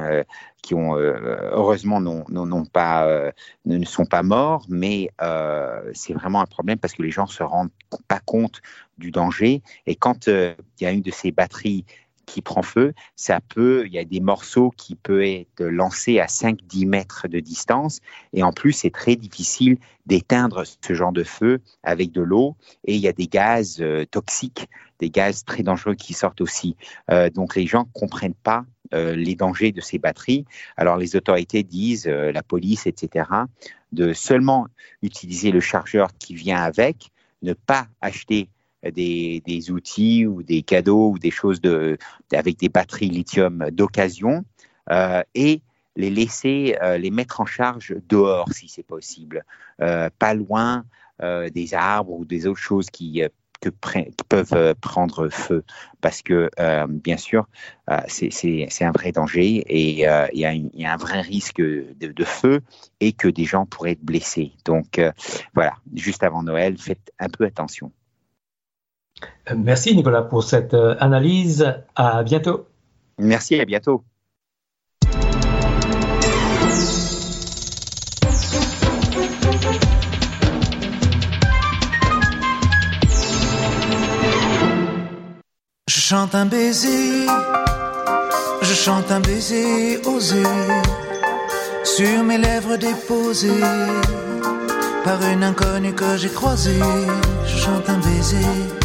[0.64, 3.30] qui ont euh, heureusement non, non, pas, euh,
[3.66, 7.42] ne sont pas morts, mais euh, c'est vraiment un problème parce que les gens se
[7.42, 7.70] rendent
[8.08, 8.62] pas compte
[8.96, 9.62] du danger.
[9.86, 11.84] Et quand il y a une de ces batteries
[12.26, 16.26] qui prend feu, ça peut, il y a des morceaux qui peuvent être lancés à
[16.26, 18.00] 5-10 mètres de distance.
[18.32, 22.56] Et en plus, c'est très difficile d'éteindre ce genre de feu avec de l'eau.
[22.84, 24.68] Et il y a des gaz toxiques,
[25.00, 26.76] des gaz très dangereux qui sortent aussi.
[27.34, 30.44] donc les gens comprennent pas euh, les dangers de ces batteries.
[30.76, 33.28] Alors les autorités disent, euh, la police, etc.,
[33.92, 34.66] de seulement
[35.02, 37.10] utiliser le chargeur qui vient avec,
[37.42, 38.50] ne pas acheter
[38.92, 41.60] des, outils ou des cadeaux ou des choses
[42.32, 44.44] avec des batteries lithium d'occasion
[44.90, 45.62] euh, et
[45.96, 49.44] les laisser, les mettre en charge dehors si c'est possible,
[49.78, 50.84] pas loin
[51.20, 53.22] des arbres ou des autres choses qui
[53.70, 55.64] peuvent euh, prendre feu
[56.00, 57.46] parce que, euh, bien sûr,
[57.90, 59.98] euh, c'est un vrai danger et il
[60.38, 62.60] y, a un vrai risque de, feu
[63.00, 64.52] et que des gens pourraient être blessés.
[64.64, 65.00] Donc,
[65.54, 67.92] voilà, juste avant Noël, faites un peu attention.
[69.56, 71.74] Merci Nicolas pour cette analyse.
[71.94, 72.66] À bientôt.
[73.18, 74.04] Merci, à bientôt.
[86.06, 87.26] chante un baiser,
[88.60, 90.42] je chante un baiser osé
[91.82, 93.64] sur mes lèvres déposées
[95.02, 96.78] par une inconnue que j'ai croisée.
[97.46, 98.83] Je chante un baiser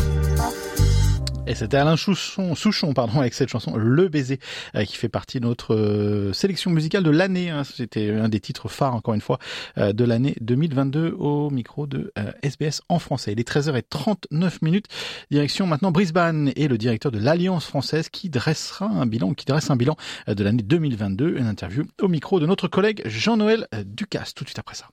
[1.50, 4.40] et c'était Alain Souchon, pardon, avec cette chanson Le baiser,
[4.76, 7.50] euh, qui fait partie de notre euh, sélection musicale de l'année.
[7.50, 7.64] Hein.
[7.64, 9.40] C'était un des titres phares, encore une fois,
[9.80, 13.32] euh, de l'année 2022 au micro de SBS en français.
[13.32, 14.86] Il est 13h39 minutes.
[15.32, 19.72] Direction maintenant Brisbane et le directeur de l'Alliance française qui dressera un bilan, qui dresse
[19.72, 19.96] un bilan
[20.28, 21.36] de l'année 2022.
[21.36, 24.90] Une interview au micro de notre collègue Jean-Noël Ducasse, tout de suite après ça.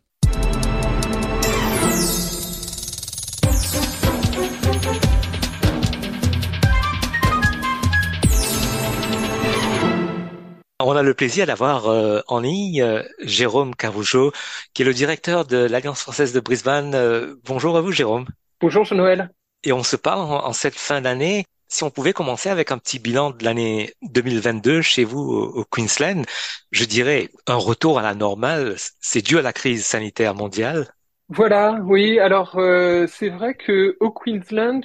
[10.79, 14.33] On a le plaisir d'avoir euh, en ligne euh, Jérôme Carougeau,
[14.75, 16.95] qui est le directeur de l'Alliance française de Brisbane.
[16.95, 18.27] Euh, bonjour à vous, Jérôme.
[18.61, 19.31] Bonjour, Jean-Noël.
[19.65, 21.47] Et on se parle en, cette fin d'année.
[21.67, 26.25] Si on pouvait commencer avec un petit bilan de l'année 2022 chez vous au, Queensland,
[26.73, 28.77] je dirais un retour à la normale.
[29.01, 30.93] C'est dû à la crise sanitaire mondiale.
[31.29, 32.21] Voilà, oui.
[32.21, 34.83] Alors euh, c'est vrai que au Queensland,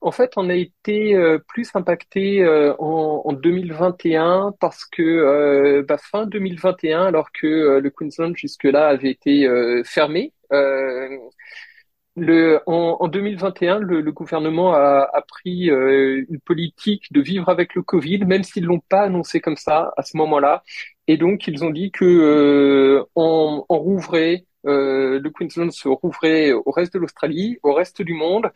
[0.00, 5.98] en fait, on a été euh, plus impacté euh, en, en, 2021 parce que bah,
[5.98, 9.46] fin 2021, alors que le Queensland jusque-là avait été
[9.84, 10.32] fermé.
[12.16, 17.74] Le, en, en, 2021, le, le gouvernement a, a pris une politique de vivre avec
[17.74, 20.62] le Covid, même s'ils l'ont pas annoncé comme ça à ce moment-là.
[21.08, 26.70] Et donc, ils ont dit que on, on rouvrait euh, le Queensland se rouvrait au
[26.70, 28.50] reste de l'Australie, au reste du monde,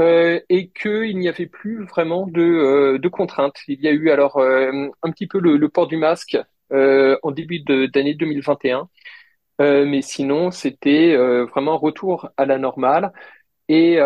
[0.00, 3.58] euh, et qu'il n'y avait plus vraiment de, euh, contraintes.
[3.68, 6.38] Il y a eu alors un petit peu le, port du masque
[6.70, 8.88] en début d'année 2021,
[9.58, 13.12] mais sinon c'était vraiment retour à la normale.
[13.68, 13.98] Et,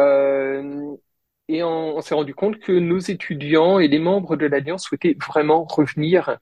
[1.62, 6.38] on s'est rendu compte que nos étudiants et les membres de l'Alliance souhaitaient vraiment revenir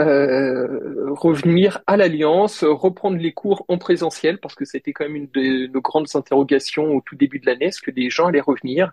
[0.00, 5.28] euh, revenir à l'Alliance, reprendre les cours en présentiel, parce que c'était quand même une
[5.28, 8.92] de nos grandes interrogations au tout début de l'année, est-ce que des gens allaient revenir?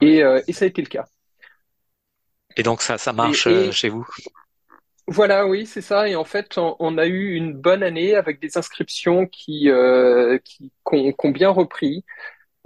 [0.00, 1.06] Et, euh, et, ça a été le cas.
[2.56, 4.06] Et donc ça, ça marche euh, chez vous?
[5.06, 6.08] Voilà, oui, c'est ça.
[6.08, 10.72] Et en fait, on, a eu une bonne année avec des inscriptions qui, euh, qui,
[10.90, 12.04] qui ont, bien repris.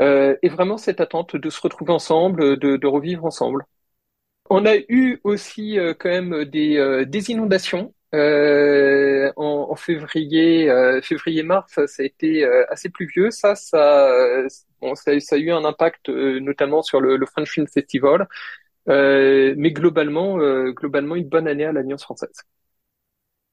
[0.01, 3.64] Euh, et vraiment cette attente de se retrouver ensemble, de, de revivre ensemble.
[4.50, 10.70] On a eu aussi euh, quand même des, euh, des inondations euh, en, en, février,
[10.70, 13.30] euh, février-mars, ça a été assez pluvieux.
[13.30, 14.11] Ça, ça,
[14.80, 18.26] bon, ça, ça, a eu un impact notamment sur le, le French Film Festival,
[18.87, 20.38] mais globalement,
[20.70, 22.42] globalement une bonne année à l'Alliance française.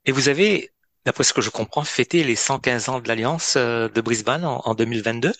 [0.05, 0.69] Et vous avez,
[1.03, 4.73] d'après ce que je comprends, fêté les 115 ans de l'Alliance de Brisbane en, en
[4.73, 5.33] 2022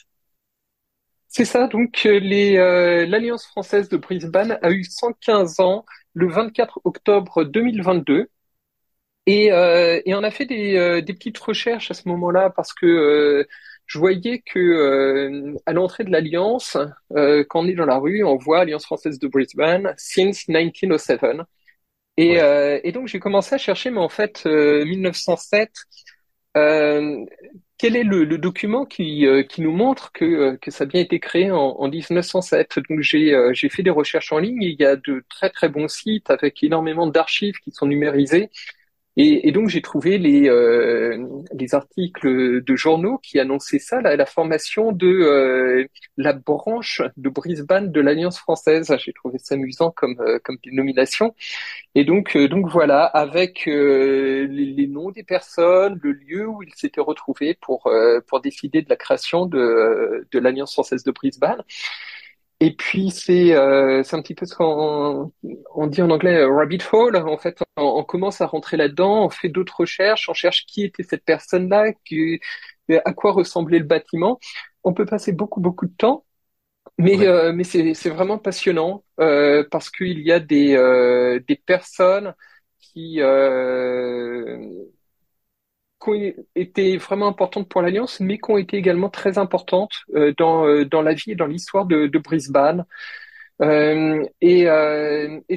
[1.36, 6.80] c'est ça, donc euh, euh, l'Alliance française de Brisbane a eu 115 ans le 24
[6.86, 8.30] octobre 2022.
[9.26, 13.46] Et, euh, et on a fait des, des, petites recherches à ce moment-là parce que
[13.86, 16.78] je voyais que à l'entrée de l'Alliance,
[17.10, 21.20] quand on est dans la rue, on voit Alliance française de Brisbane since 1907.
[22.16, 25.70] Et, et donc j'ai commencé à chercher, mais en fait 1907,
[27.78, 31.02] quel est le, document qui, euh, qui nous montre que, euh, que ça a bien
[31.02, 34.62] été créé en, en 1907 Donc j'ai euh, fait des recherches en ligne.
[34.62, 38.50] il y a de très très bons sites avec énormément d'archives qui sont numérisées
[39.18, 44.26] et, et donc j'ai trouvé les, euh, les articles de journaux qui annonçaient ça, la,
[44.26, 45.86] formation de euh,
[46.18, 48.94] la branche de Brisbane de l'Alliance française.
[49.00, 51.34] J'ai trouvé ça amusant comme, euh, comme dénomination.
[51.96, 57.02] Et donc, donc voilà, avec les, les, noms des personnes, le lieu où ils s'étaient
[57.02, 57.90] retrouvés pour,
[58.28, 61.64] pour décider de la création de, de l'Alliance française de Brisbane.
[62.62, 65.32] Et puis c'est euh, c'est un petit peu ce qu'on
[65.76, 67.18] on dit en anglais euh, rabbit hole.
[67.18, 71.04] En fait, on, commence à rentrer là-dedans, on fait d'autres recherches, on cherche qui était
[71.04, 71.92] cette personne-là,
[73.06, 74.40] à quoi ressemblait le bâtiment.
[74.84, 76.26] On peut passer beaucoup beaucoup de temps,
[76.98, 81.56] mais euh, mais c'est c'est vraiment passionnant euh, parce qu'il y a des euh, des
[81.58, 82.34] personnes
[82.80, 83.20] qui
[86.06, 90.34] qui ont été vraiment importantes pour l'Alliance, mais qui ont été également très importantes euh,
[90.38, 92.86] dans, euh, dans la vie et dans l'histoire de, Brisbane.
[93.62, 94.68] Euh, et,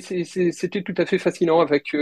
[0.00, 1.94] c'était tout à fait fascinant avec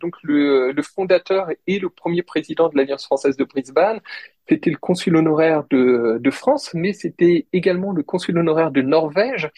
[0.00, 4.00] donc le, fondateur et le premier président de l'Alliance française de Brisbane.
[4.48, 9.50] C'était le consul honoraire de France, mais c'était également le consul honoraire de Norvège.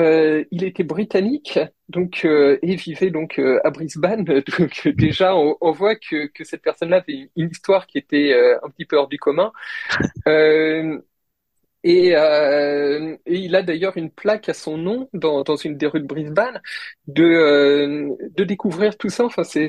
[0.00, 1.58] Euh, il était britannique,
[1.88, 4.24] donc euh, et vivait donc euh, à Brisbane.
[4.58, 8.68] Donc déjà, on, on voit que, que cette personne-là avait une histoire qui était un
[8.70, 9.52] petit peu hors du commun.
[11.82, 16.00] Et, et, il a d'ailleurs une plaque à son nom dans, dans une des rues
[16.00, 16.60] de Brisbane,
[17.06, 19.24] de, euh, de découvrir tout ça.
[19.24, 19.66] Enfin, c'est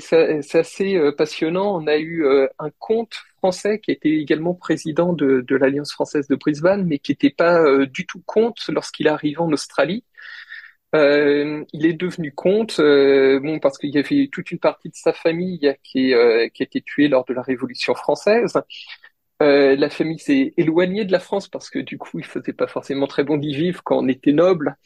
[0.55, 1.75] assez euh, passionnant.
[1.81, 2.25] On a eu
[2.59, 7.13] un comte français qui était également président de, de l'Alliance française de Brisbane, mais qui
[7.13, 10.03] n'était pas du tout comte lorsqu'il est arrivé en Australie.
[10.93, 14.95] Euh, il est devenu comte, euh, bon parce qu'il y avait toute une partie de
[14.95, 18.53] sa famille qui, euh, qui a été tuée lors de la Révolution française.
[19.41, 22.67] Euh, la famille s'est éloignée de la France parce que du coup, il faisait pas
[22.67, 24.77] forcément très bon d'y vivre quand on était noble.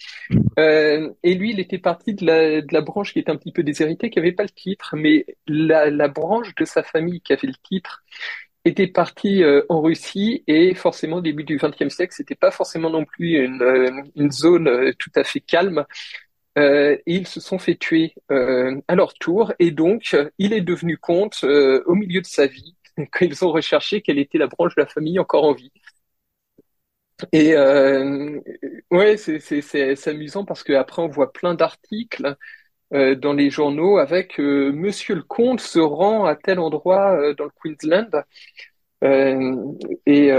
[0.58, 3.52] Euh, et lui, il était parti de la, de la branche qui était un petit
[3.52, 7.34] peu déshéritée, qui avait pas le titre, mais la, la branche de sa famille qui
[7.34, 8.04] avait le titre
[8.66, 12.90] était parti euh, en Russie et forcément au début du XXe siècle, c'était pas forcément
[12.90, 15.86] non plus une, euh, une zone euh, tout à fait calme.
[16.58, 21.44] et ils se sont fait tuer à leur tour et donc il est devenu comte
[21.44, 22.75] au milieu de sa vie
[23.12, 25.72] quand ils ont recherché quelle était la branche de la famille encore en vie.
[27.32, 27.56] Et
[28.92, 32.36] ouais, c'est amusant parce qu'après on voit plein d'articles
[32.94, 37.34] euh, dans les journaux avec euh, Monsieur le comte se rend à tel endroit euh,
[37.36, 38.12] dans le Queensland.
[40.06, 40.32] et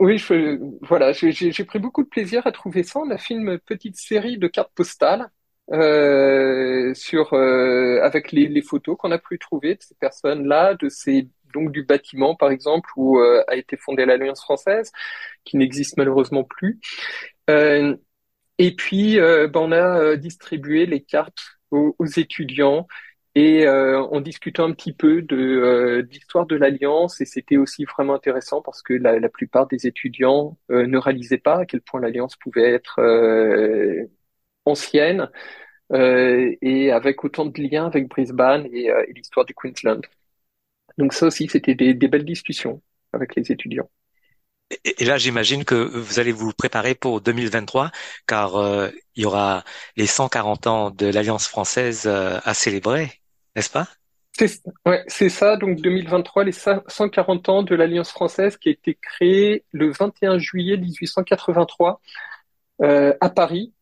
[0.00, 3.00] oui, je, voilà, j'ai pris beaucoup de plaisir à trouver ça.
[3.00, 5.28] On a fait une petite série de cartes postales
[6.94, 11.72] sur avec les, les photos qu'on a pu trouver de ces personnes-là, de ces donc
[11.72, 14.92] du bâtiment par exemple où a été fondée l'Alliance française,
[15.44, 16.80] qui n'existe malheureusement plus.
[17.48, 22.86] et puis, ben, on a distribué les cartes aux, étudiants
[23.34, 27.84] et euh, en discutant un petit peu de euh, l'histoire de l'alliance et c'était aussi
[27.84, 32.00] vraiment intéressant parce que la, plupart des étudiants euh, ne réalisaient pas à quel point
[32.00, 34.04] l'alliance pouvait être euh,
[34.64, 35.30] ancienne
[35.90, 40.02] et avec autant de liens avec Brisbane et l'histoire du Queensland.
[40.98, 42.82] Donc ça aussi c'était des, des belles discussions
[43.12, 43.88] avec les étudiants.
[44.84, 47.90] Et là, j'imagine que vous allez vous préparer pour 2023,
[48.26, 49.64] car euh, il y aura
[49.96, 53.10] les 140 ans de l'Alliance française euh, à célébrer,
[53.56, 53.88] n'est-ce pas?
[54.86, 55.56] Ouais, c'est ça.
[55.56, 60.76] Donc 2023, les 140 ans de l'Alliance française qui a été créée le 21 juillet
[60.76, 62.00] 1883
[62.82, 63.72] euh, à Paris.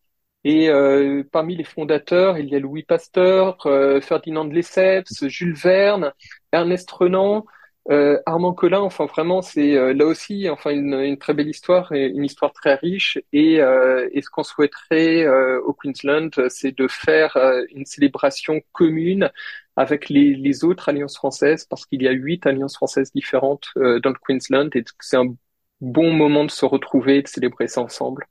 [0.43, 3.57] Et euh, parmi les fondateurs, il y a Louis Pasteur,
[4.01, 6.13] Ferdinand de Lesseps, Jules Verne,
[6.51, 7.45] Ernest Renan,
[7.89, 11.91] euh, Armand Collin, enfin vraiment, c'est euh, là aussi, enfin une, une, très belle histoire
[11.93, 13.17] et une histoire très riche.
[13.31, 17.37] Et, euh, et ce qu'on souhaiterait euh, au Queensland, c'est de faire
[17.73, 19.31] une célébration commune
[19.77, 24.09] avec les, les, autres alliances françaises, parce qu'il y a huit alliances françaises différentes dans
[24.09, 25.35] le Queensland, et c'est un
[25.81, 28.27] bon moment de se retrouver et de célébrer ça ensemble.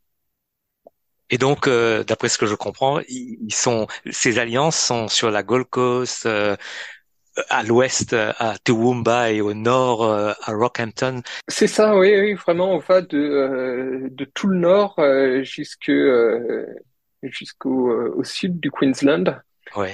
[1.31, 5.67] Et donc, d'après ce que je comprends, ils sont ces alliances sont sur la Gold
[5.69, 6.29] Coast,
[7.49, 11.23] à l'ouest à Toowoomba et au nord euh, à Rockhampton.
[11.49, 15.93] C'est ça, oui, oui, vraiment, on va de, euh, de tout le nord euh, jusque,
[17.23, 19.41] jusqu'au au sud du Queensland.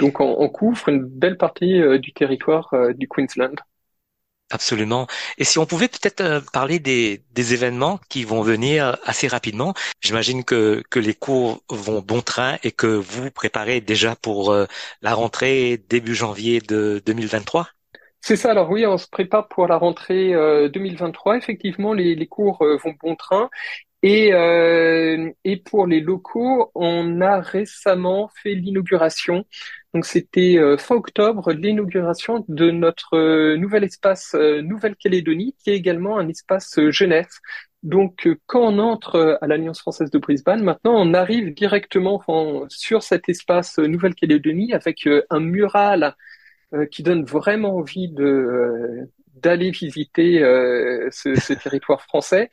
[0.00, 3.56] Donc on, on, couvre une belle partie du territoire du Queensland.
[4.52, 5.06] Absolument.
[5.38, 9.74] Et si on pouvait peut-être euh, parler des, événements qui vont venir assez rapidement.
[10.00, 14.66] J'imagine que, les cours vont bon train et que vous préparez déjà pour euh,
[15.00, 17.68] la rentrée début janvier de 2023.
[18.20, 18.50] C'est ça.
[18.50, 20.32] Alors oui, on se prépare pour la rentrée
[20.68, 21.34] 2023.
[21.34, 23.48] Euh, Effectivement, les, cours vont bon train.
[24.04, 29.44] Euh, et pour les locaux, on a récemment fait l'inauguration.
[29.94, 35.76] Donc c'était euh, fin octobre l'inauguration de notre euh, nouvel espace euh, Nouvelle-Calédonie, qui est
[35.76, 37.40] également un espace jeunesse.
[37.82, 42.22] Donc quand on entre à l'Alliance française de Brisbane, maintenant on arrive directement
[42.68, 46.14] sur cet espace Nouvelle-Calédonie avec un mural
[46.92, 50.38] qui donne vraiment envie de d'aller visiter
[51.10, 52.50] ce, ce territoire français.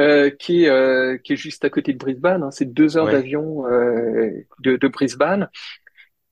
[0.00, 2.42] Euh, qui, est, euh, qui est juste à côté de Brisbane.
[2.42, 2.50] Hein.
[2.52, 5.50] C'est deux heures d'avion euh, de, de, Brisbane.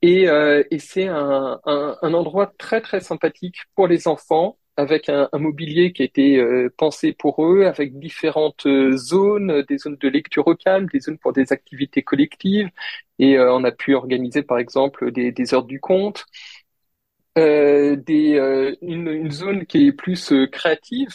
[0.03, 0.25] Et,
[0.71, 5.39] et c'est un, un, un, endroit très très sympathique pour les enfants, avec un, un
[5.39, 6.41] mobilier qui a été
[6.77, 11.33] pensé pour eux, avec différentes zones, des zones de lecture au calme, des zones pour
[11.33, 12.69] des activités collectives.
[13.19, 16.25] Et on a pu organiser par exemple des, des heures du conte.
[17.37, 18.33] Euh, des,
[18.83, 21.15] une, une, zone qui est plus créative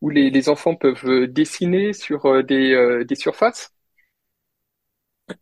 [0.00, 3.72] où les, les, enfants peuvent euh, dessiner sur euh, des, euh, des surfaces.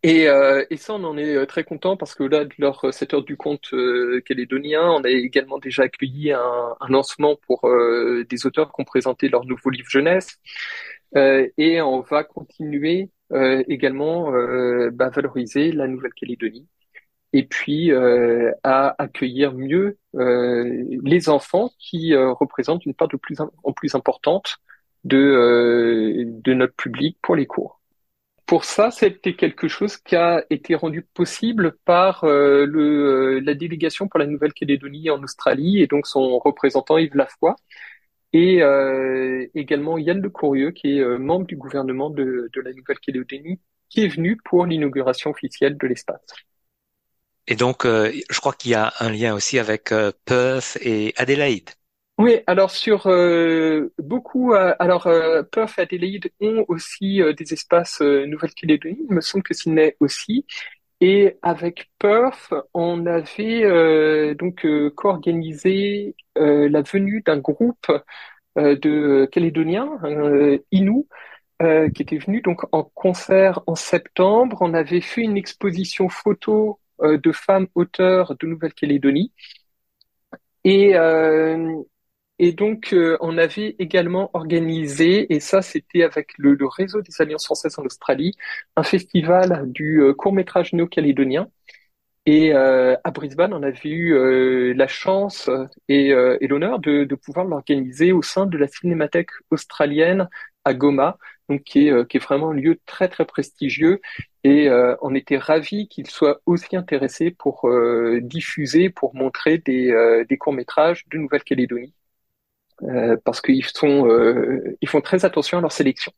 [0.03, 0.24] Et,
[0.70, 3.74] et, ça, on en est très content parce que là, lors cette heure du conte
[4.24, 7.68] calédonien, on a également déjà accueilli un, un lancement pour
[8.28, 10.39] des auteurs qui ont présenté leur nouveau livre jeunesse.
[11.14, 14.32] et on va continuer également
[14.93, 16.66] bah, valoriser la Nouvelle-Calédonie
[17.35, 23.16] et puis euh, à accueillir mieux euh, les enfants qui euh, représentent une part de
[23.16, 24.59] plus en plus importante
[25.03, 27.80] de, de notre public pour les cours.
[28.55, 34.07] Pour ça, c'était quelque chose qui a été rendu possible par euh, le, la délégation
[34.07, 37.57] pour la Nouvelle-Calédonie en Australie et donc son représentant Yves Lafoy
[38.32, 44.05] et euh, également Yann Le Courrieux qui est membre du gouvernement de la Nouvelle-Calédonie qui
[44.05, 46.24] est venu pour l'inauguration officielle de l'espace.
[47.48, 49.92] Et donc, je crois qu'il y a un lien aussi avec
[50.26, 51.70] Perth et Adélaïde.
[52.16, 58.00] Oui, alors sur euh, beaucoup, euh, alors euh, Perth et Adelaide ont aussi des espaces
[58.00, 60.46] Nouvelle-Calédonie, il me semble que Sydney aussi.
[61.00, 67.86] Et avec Perth, on avait donc co-organisé la venue d'un groupe
[68.56, 69.98] de Calédoniens,
[70.72, 71.08] Inou,
[71.60, 74.58] qui était venu donc en concert en septembre.
[74.60, 79.32] On avait fait une exposition photo de femmes auteurs de Nouvelle-Calédonie.
[80.64, 80.94] Et,
[82.39, 87.45] et donc, euh, on avait également organisé, et ça c'était avec le, réseau des Alliances
[87.47, 88.35] françaises en Australie,
[88.76, 91.49] un festival du euh, court métrage néo-calédonien.
[92.26, 95.51] Et euh, à Brisbane, on avait eu la chance
[95.89, 100.28] et, et l'honneur de, de pouvoir l'organiser au sein de la Cinémathèque australienne
[100.64, 101.18] à Goma,
[101.51, 104.01] donc qui est, qui est vraiment un lieu très très prestigieux.
[104.45, 104.70] Et
[105.03, 107.68] on était ravis qu'il soit aussi intéressé pour
[108.22, 111.95] diffuser, pour montrer des, des courts métrages de Nouvelle-Calédonie.
[112.83, 116.12] Euh, parce qu'ils sont, euh, ils font très attention à leur sélection.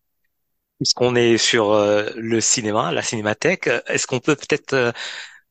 [0.78, 4.92] Puisqu'on est sur euh, le cinéma, la cinémathèque, est-ce qu'on peut peut-être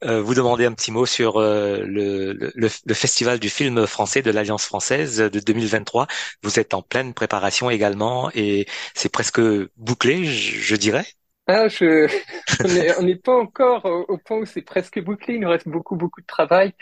[0.03, 4.64] vous demander un petit mot sur le, le, le, festival du film français de l'Alliance
[4.64, 6.06] française de 2023
[6.43, 9.41] Vous êtes en pleine préparation également et c'est presque
[9.78, 11.06] bouclé, je, je dirais.
[11.47, 12.08] Ah, je,
[12.99, 15.36] on n'est pas encore au point où c'est presque bouclé.
[15.36, 16.74] Il nous reste beaucoup, beaucoup de travail.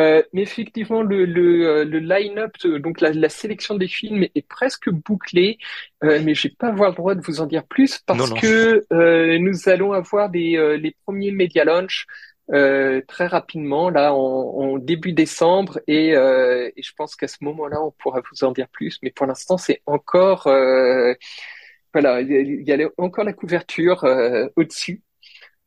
[0.00, 4.48] Euh, mais effectivement, le, le, euh, le line-up, donc la, la, sélection des films est
[4.48, 5.58] presque bouclée,
[6.02, 8.84] euh, mais je vais pas avoir le droit de vous en dire plus parce que
[8.90, 12.06] euh, nous allons avoir des, euh, les premiers media launch
[12.48, 17.92] très rapidement, là en, en début décembre, et, et je pense qu'à ce moment-là, on
[17.92, 18.98] pourra vous en dire plus.
[19.02, 20.42] Mais pour l'instant, c'est encore
[21.94, 24.04] voilà, il y a encore la couverture
[24.56, 25.00] au-dessus.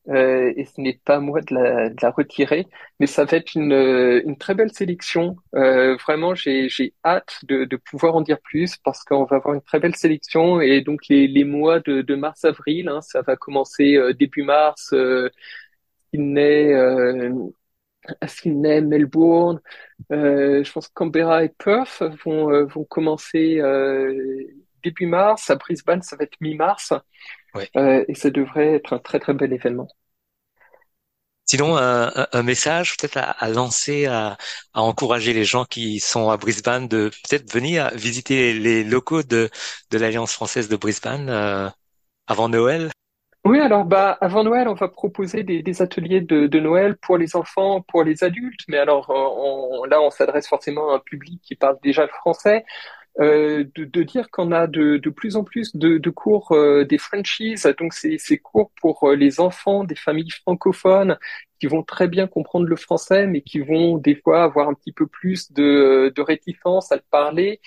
[0.10, 2.68] Euh, et ce n'est pas moi de la, de la, retirer,
[3.00, 5.36] mais ça va être une, euh, une très belle sélection.
[5.56, 6.70] Euh, vraiment, j'ai
[7.04, 10.62] hâte de, de, pouvoir en dire plus parce qu'on va avoir une très belle sélection
[10.62, 14.94] et donc les, les mois de, de mars-avril, hein, ça va commencer euh, début mars,
[14.94, 15.30] euh,
[16.14, 16.72] Sydney,
[18.28, 19.60] Sydney, Melbourne,
[20.10, 23.60] je pense Canberra et Perth vont, vont commencer
[24.86, 25.50] début mars.
[25.50, 26.94] À Brisbane, ça va être mi-mars.
[27.76, 29.88] Euh, et ça devrait être un très très bel événement.
[31.48, 34.36] Sinon, un, un message peut-être à, à, lancer, à,
[34.74, 39.50] à, encourager les gens qui sont à Brisbane de peut-être venir visiter les locaux de,
[39.92, 41.70] de l'Alliance française de Brisbane euh,
[42.26, 42.90] avant Noël?
[43.46, 47.16] Oui, alors bah avant Noël, on va proposer des, des ateliers de, de, Noël pour
[47.16, 48.62] les enfants, pour les adultes.
[48.68, 52.66] Mais alors on, là, on s'adresse forcément à un public qui parle déjà le français.
[53.22, 56.84] Euh, de, de, dire qu'on a de, de, plus en plus de, de cours euh,
[56.84, 61.18] des franchises, donc c'est ces cours pour euh, les enfants des familles francophones
[61.62, 64.92] qui vont très bien comprendre le français, mais qui vont des fois avoir un petit
[64.92, 67.62] peu plus de, de réticence à le parler.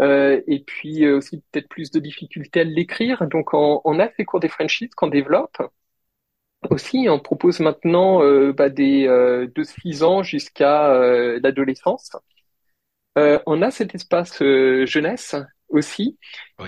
[0.00, 3.26] Euh, et puis aussi peut-être plus de difficultés à l'écrire.
[3.28, 5.56] Donc on, on, a ces cours des franchises qu'on développe.
[6.70, 8.20] Aussi, on propose maintenant
[8.52, 10.92] bah, des de 6 ans jusqu'à
[11.40, 12.12] l'adolescence.
[13.18, 15.36] Euh, on a cet espace euh, jeunesse
[15.68, 16.18] aussi.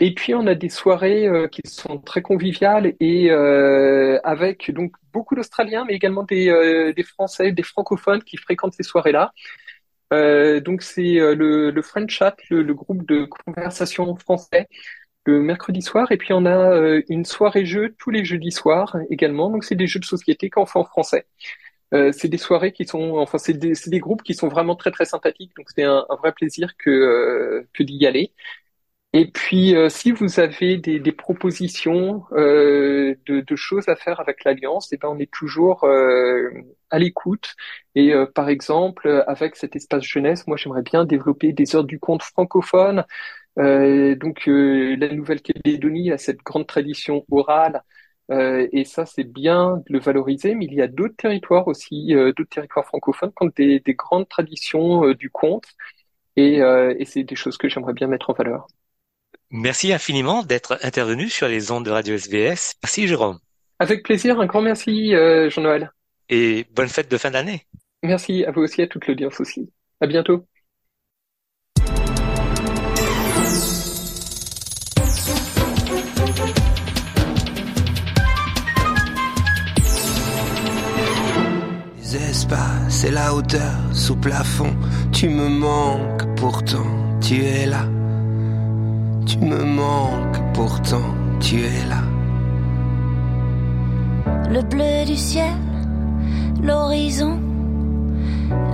[0.01, 5.35] Et puis on a des soirées euh, qui sont très conviviales et avec donc beaucoup
[5.35, 9.33] d'Australiens, mais également des, des Français, des francophones qui fréquentent ces soirées-là.
[10.61, 14.69] donc c'est le, le French Chat, le, groupe de conversation français,
[15.27, 16.11] le mercredi soir.
[16.13, 19.51] Et puis on a une soirée jeu tous les jeudis soirs également.
[19.51, 21.27] Donc c'est des jeux de société qu'on fait en français.
[21.95, 24.91] Euh, c'est des soirées qui sont, enfin, c'est des, des, groupes qui sont vraiment très
[24.91, 25.53] très sympathiques.
[25.57, 28.33] Donc c'est un, un, vrai plaisir que euh, que d'y aller.
[29.15, 34.45] Et puis, euh, si vous avez des, des propositions de, de, choses à faire avec
[34.45, 35.85] l'Alliance, eh ben, on est toujours
[36.91, 37.55] à l'écoute.
[37.95, 42.23] Et par exemple, avec cet espace jeunesse, moi, j'aimerais bien développer des heures du compte
[42.23, 43.05] francophones.
[43.57, 47.83] donc, la Nouvelle-Calédonie a cette grande tradition orale
[48.31, 52.15] euh, et ça, c'est bien de le valoriser, mais il y a d'autres territoires aussi,
[52.15, 55.67] euh, d'autres territoires francophones qui ont des, des grandes traditions euh, du conte,
[56.37, 58.67] et, et c'est des choses que j'aimerais bien mettre en valeur.
[59.51, 62.75] Merci infiniment d'être intervenu sur les ondes de Radio SBS.
[62.83, 63.39] Merci Jérôme.
[63.79, 65.13] Avec plaisir, un grand merci
[65.51, 65.93] Jean-Noël.
[66.29, 67.67] Et bonne fête de fin d'année.
[68.05, 69.73] Merci à vous aussi, à toute l'audience aussi.
[70.01, 70.47] À bientôt.
[83.05, 84.75] Et la hauteur sous plafond.
[85.13, 86.87] Tu me manques pourtant,
[87.21, 87.85] tu es là.
[89.27, 92.03] Tu me manques pourtant, tu es là.
[94.51, 95.57] Le bleu du ciel,
[96.63, 97.41] l'horizon,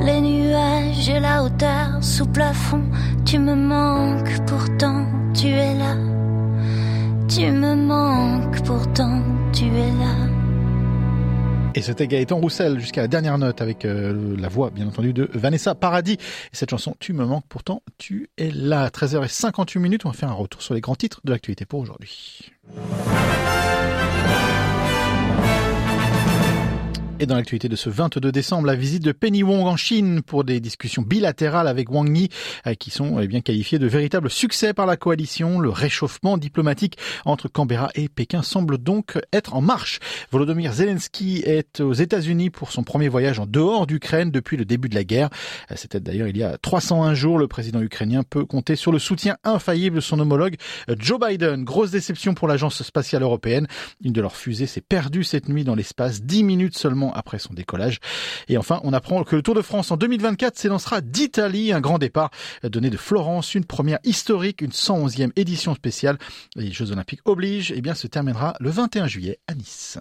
[0.03, 2.83] les nuages et la hauteur sous plafond.
[3.25, 5.95] Tu me manques pourtant, tu es là.
[7.29, 10.40] Tu me manques pourtant, tu es là.
[11.75, 15.31] Et c'était Gaëtan Roussel jusqu'à la dernière note avec euh, la voix, bien entendu, de
[15.35, 16.15] Vanessa Paradis.
[16.15, 16.19] Et
[16.57, 18.89] cette chanson, Tu me manques pourtant, tu es là.
[18.89, 22.51] 13h58 minutes, on va faire un retour sur les grands titres de l'actualité pour aujourd'hui.
[27.23, 30.43] Et dans l'actualité de ce 22 décembre, la visite de Penny Wong en Chine pour
[30.43, 32.31] des discussions bilatérales avec Wang Yi,
[32.67, 35.61] euh, qui sont eh bien qualifiées de véritables succès par la coalition.
[35.61, 36.97] Le réchauffement diplomatique
[37.27, 39.99] entre Canberra et Pékin semble donc être en marche.
[40.31, 44.89] Volodymyr Zelensky est aux États-Unis pour son premier voyage en dehors d'Ukraine depuis le début
[44.89, 45.29] de la guerre.
[45.71, 47.37] Euh, c'était d'ailleurs il y a 301 jours.
[47.37, 50.57] Le président ukrainien peut compter sur le soutien infaillible de son homologue
[50.89, 51.65] euh, Joe Biden.
[51.65, 53.67] Grosse déception pour l'agence spatiale européenne.
[54.03, 57.55] Une de leurs fusées s'est perdue cette nuit dans l'espace, 10 minutes seulement après son
[57.55, 57.99] décollage.
[58.49, 61.99] Et enfin, on apprend que le Tour de France en 2024 s'élancera d'Italie, un grand
[61.99, 62.31] départ
[62.63, 66.19] donné de Florence, une première historique, une 111e édition spéciale.
[66.57, 69.99] Les Jeux Olympiques obligent, et eh bien se terminera le 21 juillet à Nice.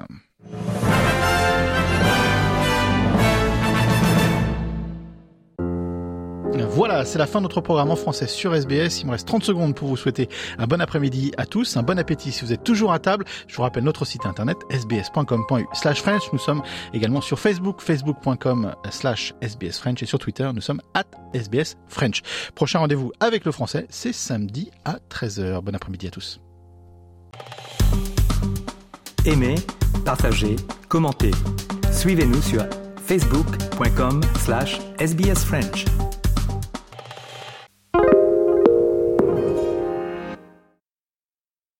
[6.58, 9.02] Voilà, c'est la fin de notre programme en français sur SBS.
[9.02, 12.00] Il me reste 30 secondes pour vous souhaiter un bon après-midi à tous, un bon
[12.00, 13.26] appétit si vous êtes toujours à table.
[13.47, 16.24] Je vous rappelle notre site internet sbs.com.u slash French.
[16.32, 16.62] Nous sommes
[16.93, 22.22] également sur Facebook, facebook.com slash SBS French et sur Twitter, nous sommes at SBS French.
[22.56, 25.62] Prochain rendez-vous avec le français, c'est samedi à 13h.
[25.62, 26.39] Bon après-midi à tous.
[29.26, 29.56] Aimez,
[30.06, 30.56] partagez,
[30.88, 31.32] commentez.
[31.91, 32.66] Suivez-nous sur
[33.06, 35.86] facebook.com slash SBS French.